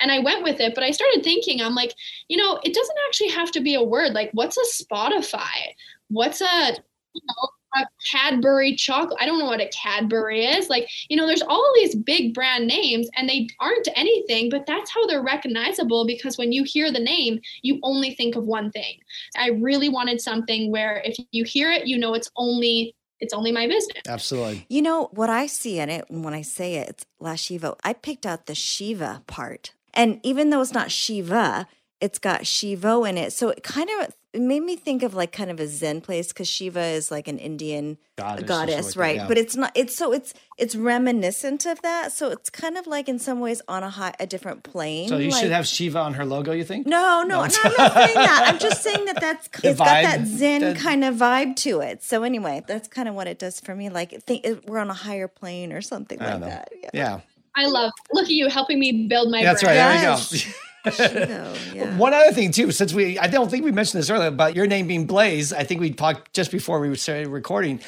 [0.00, 1.94] And i went with it but i started thinking i'm like
[2.28, 4.12] you know it doesn't actually have to be a word.
[4.12, 5.74] Like what's a spotify?
[6.08, 6.76] What's a
[7.14, 9.18] you know, a Cadbury chocolate.
[9.20, 10.68] I don't know what a Cadbury is.
[10.68, 14.90] Like, you know, there's all these big brand names and they aren't anything, but that's
[14.90, 18.98] how they're recognizable because when you hear the name, you only think of one thing.
[19.36, 23.52] I really wanted something where if you hear it, you know it's only it's only
[23.52, 24.02] my business.
[24.08, 24.66] Absolutely.
[24.68, 27.76] You know what I see in it when I say it, it's Lashivo.
[27.84, 29.74] I picked out the Shiva part.
[29.92, 31.66] And even though it's not Shiva,
[32.00, 33.32] it's got Shivo in it.
[33.32, 36.28] So it kind of it made me think of like kind of a Zen place
[36.28, 39.16] because Shiva is like an Indian goddess, goddess right?
[39.16, 39.28] That, yeah.
[39.28, 39.72] But it's not.
[39.74, 42.12] It's so it's it's reminiscent of that.
[42.12, 45.08] So it's kind of like in some ways on a high a different plane.
[45.08, 46.52] So you like, should have Shiva on her logo.
[46.52, 46.86] You think?
[46.86, 47.46] No, no, no.
[47.46, 48.44] no I'm not saying that.
[48.46, 52.04] I'm just saying that that's it's got that Zen that, kind of vibe to it.
[52.04, 53.88] So anyway, that's kind of what it does for me.
[53.88, 56.46] Like think we're on a higher plane or something like know.
[56.46, 56.72] that.
[56.80, 56.90] Yeah.
[56.94, 57.20] yeah.
[57.56, 57.90] I love.
[58.12, 59.42] Look at you helping me build my.
[59.42, 59.78] That's brand.
[59.78, 60.18] right.
[60.28, 60.56] There you go.
[60.98, 61.96] yeah.
[61.96, 64.66] One other thing too, since we I don't think we mentioned this earlier about your
[64.66, 65.52] name being Blaze.
[65.52, 67.80] I think we talked just before we started recording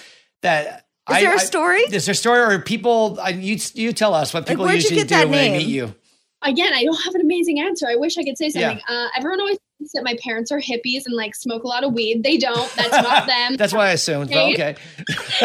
[0.43, 0.87] that.
[1.11, 1.81] Is I, there a story?
[1.81, 3.19] I, is there a story or people?
[3.21, 5.53] I, you you tell us what people like, usually do when name?
[5.53, 5.95] they meet you.
[6.43, 7.87] Again, I don't have an amazing answer.
[7.89, 8.81] I wish I could say something.
[8.89, 8.95] Yeah.
[8.95, 11.93] Uh, everyone always thinks that my parents are hippies and like smoke a lot of
[11.93, 12.23] weed.
[12.23, 12.71] They don't.
[12.77, 13.57] That's not them.
[13.57, 14.31] That's why I assumed.
[14.31, 14.55] Okay.
[14.55, 14.77] okay.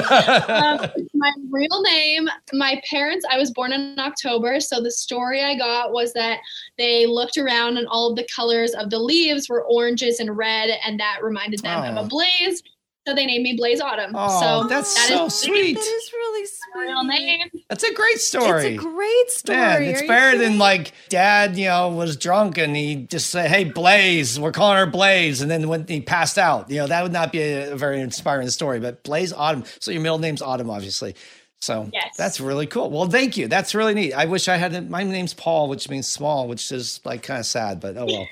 [0.52, 0.80] um,
[1.14, 2.28] my real name.
[2.52, 3.24] My parents.
[3.30, 6.40] I was born in October, so the story I got was that
[6.78, 10.70] they looked around and all of the colors of the leaves were oranges and red,
[10.84, 11.88] and that reminded them oh.
[11.88, 12.08] of a oh.
[12.08, 12.62] blaze.
[13.06, 14.10] So they named me Blaze Autumn.
[14.14, 15.74] Oh, so that's that so sweet.
[15.74, 16.80] That is really sweet.
[16.80, 17.48] Real name.
[17.68, 18.74] That's a great story.
[18.74, 19.58] It's a great story.
[19.58, 23.48] Man, it's Are better than like dad, you know, was drunk and he just said,
[23.48, 27.04] "Hey, Blaze, we're calling her Blaze," and then when he passed out, you know, that
[27.04, 28.80] would not be a, a very inspiring story.
[28.80, 29.62] But Blaze Autumn.
[29.78, 31.14] So your middle name's Autumn, obviously.
[31.60, 32.14] So yes.
[32.16, 32.90] that's really cool.
[32.90, 33.48] Well, thank you.
[33.48, 34.12] That's really neat.
[34.12, 37.46] I wish I had my name's Paul, which means small, which is like kind of
[37.46, 38.26] sad, but oh well.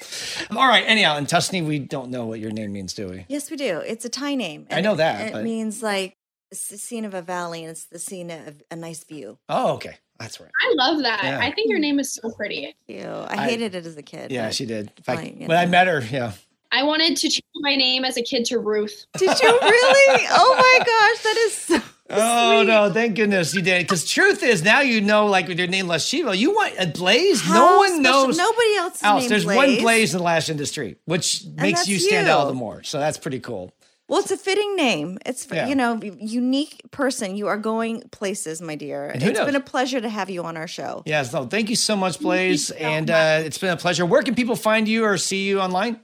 [0.51, 0.85] All right.
[0.87, 3.27] Anyhow, in Tusnee, we don't know what your name means, do we?
[3.29, 3.79] Yes, we do.
[3.79, 4.67] It's a Thai name.
[4.71, 5.29] I know that.
[5.29, 5.45] It, but...
[5.45, 6.17] means like
[6.51, 9.39] it's the scene of a valley and it's the scene of a nice view.
[9.49, 9.97] Oh, okay.
[10.19, 10.51] That's right.
[10.63, 11.25] I love that.
[11.25, 11.39] Yeah.
[11.41, 12.75] I think your name is so pretty.
[12.87, 13.09] Thank you.
[13.09, 14.31] I, I hated it as a kid.
[14.31, 14.93] Yeah, she did.
[15.03, 16.33] Fact, when I met her, yeah.
[16.71, 19.07] I wanted to change my name as a kid to Ruth.
[19.17, 20.27] Did you really?
[20.31, 22.93] oh my gosh, that is so Oh no!
[22.93, 23.83] Thank goodness you did.
[23.83, 27.41] Because truth is, now you know, like with your name Lashivo, you want a Blaze.
[27.41, 28.37] How no one special- knows.
[28.37, 29.03] Nobody else.
[29.03, 29.29] else.
[29.29, 29.57] There's Blaze.
[29.57, 32.39] one Blaze in the lash industry, which makes you stand out you.
[32.41, 32.83] all the more.
[32.83, 33.73] So that's pretty cool.
[34.07, 35.19] Well, it's a fitting name.
[35.25, 35.67] It's Yeah.
[35.67, 37.37] you know unique person.
[37.37, 39.07] You are going places, my dear.
[39.09, 39.47] And It's knows?
[39.47, 41.03] been a pleasure to have you on our show.
[41.07, 41.33] Yes.
[41.33, 41.47] No.
[41.47, 44.05] Thank you so much, Blaze, so and uh, it's been a pleasure.
[44.05, 46.01] Where can people find you or see you online?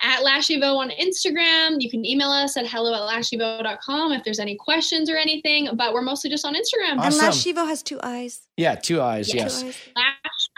[0.00, 1.80] At Lashivo on Instagram.
[1.80, 5.92] You can email us at hello at lashivo.com if there's any questions or anything, but
[5.92, 6.92] we're mostly just on Instagram.
[6.92, 7.26] And Awesome.
[7.26, 8.42] Lash Shivo has two eyes.
[8.56, 9.32] Yeah, two eyes.
[9.32, 9.42] Yeah.
[9.42, 9.60] Yes.
[9.60, 9.76] Two eyes.
[9.96, 10.14] Lash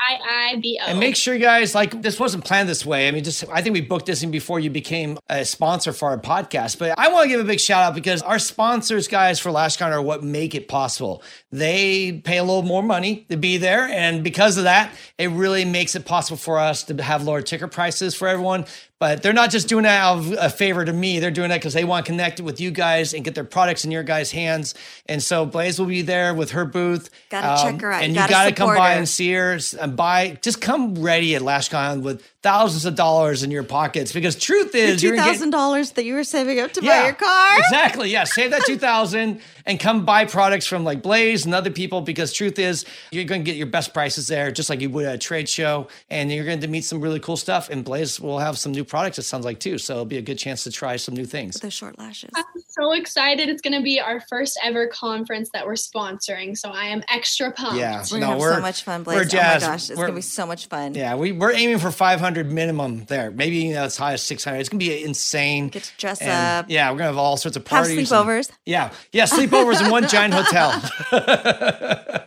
[0.09, 0.87] I I B O.
[0.87, 3.09] And make sure, you guys, like this wasn't planned this way.
[3.09, 6.11] I mean, just I think we booked this in before you became a sponsor for
[6.11, 6.79] our podcast.
[6.79, 9.93] But I want to give a big shout out because our sponsors, guys, for LashCon
[9.93, 11.23] are what make it possible.
[11.53, 15.65] They pay a little more money to be there, and because of that, it really
[15.65, 18.65] makes it possible for us to have lower ticket prices for everyone.
[19.01, 21.21] But they're not just doing that out of a favor to me.
[21.21, 23.83] They're doing that because they want to connect with you guys and get their products
[23.87, 24.75] in your guys' hands.
[25.07, 27.07] And so Blaze will be there with her booth.
[27.33, 28.03] Um, Gotta check her out.
[28.03, 28.99] And You gotta got to come by her.
[28.99, 30.39] and Sears and buy.
[30.43, 35.01] Just come ready at LashCon with thousands of dollars in your pockets because truth is
[35.01, 37.59] Two you're gonna get- thousand dollars that you were saving up to buy your car.
[37.59, 38.11] Exactly.
[38.11, 38.25] Yeah.
[38.25, 39.41] Save that 2000
[39.71, 43.41] and come buy products from like Blaze and other people because truth is you're going
[43.43, 45.87] to get your best prices there, just like you would at a trade show.
[46.11, 47.71] And you're going to meet some really cool stuff.
[47.71, 49.79] And Blaze will have some new products, it sounds like too.
[49.79, 51.55] So it'll be a good chance to try some new things.
[51.61, 52.31] The short lashes.
[52.35, 53.49] I'm so excited.
[53.49, 56.57] It's going to be our first ever conference that we're sponsoring.
[56.59, 57.79] So I am extra pumped.
[57.79, 58.05] Yeah.
[58.11, 59.35] We're No, gonna have we're- so much fun, we're Blaze.
[59.35, 60.95] Oh my gosh, it's gonna be so much fun.
[60.95, 63.31] Yeah, we, we're aiming for 500 minimum there.
[63.31, 64.59] Maybe you know, as high as 600.
[64.59, 65.69] It's going to be insane.
[65.69, 66.67] Get to dress And, up.
[66.69, 67.99] Yeah, we're going to have all sorts of Have parties.
[67.99, 68.51] and- sleepovers.
[68.67, 70.71] Yeah, yeah, sleepovers in one giant hotel.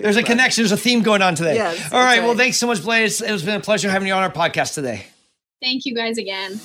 [0.00, 0.62] There's a connection.
[0.62, 1.54] There's a theme going on today.
[1.56, 2.16] Yes, All right.
[2.16, 3.20] that's Well, thanks so much, Blaze.
[3.20, 5.06] It has been a pleasure having you on our podcast today.
[5.60, 6.60] Thank you guys again.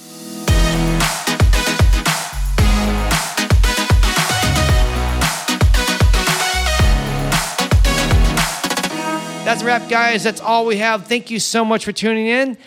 [9.43, 10.24] That's a wrap, guys.
[10.24, 11.07] That's all we have.
[11.07, 12.57] Thank you so much for tuning in.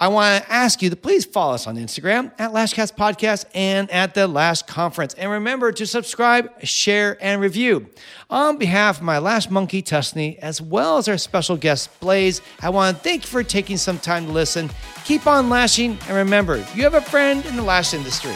[0.00, 3.90] I want to ask you to please follow us on Instagram at Lashcast Podcast and
[3.90, 5.12] at the Lash Conference.
[5.12, 7.86] And remember to subscribe, share, and review.
[8.30, 12.70] On behalf of my Lash Monkey, Tusnee, as well as our special guest, Blaze, I
[12.70, 14.70] want to thank you for taking some time to listen.
[15.04, 18.32] Keep on lashing, and remember, you have a friend in the lash industry.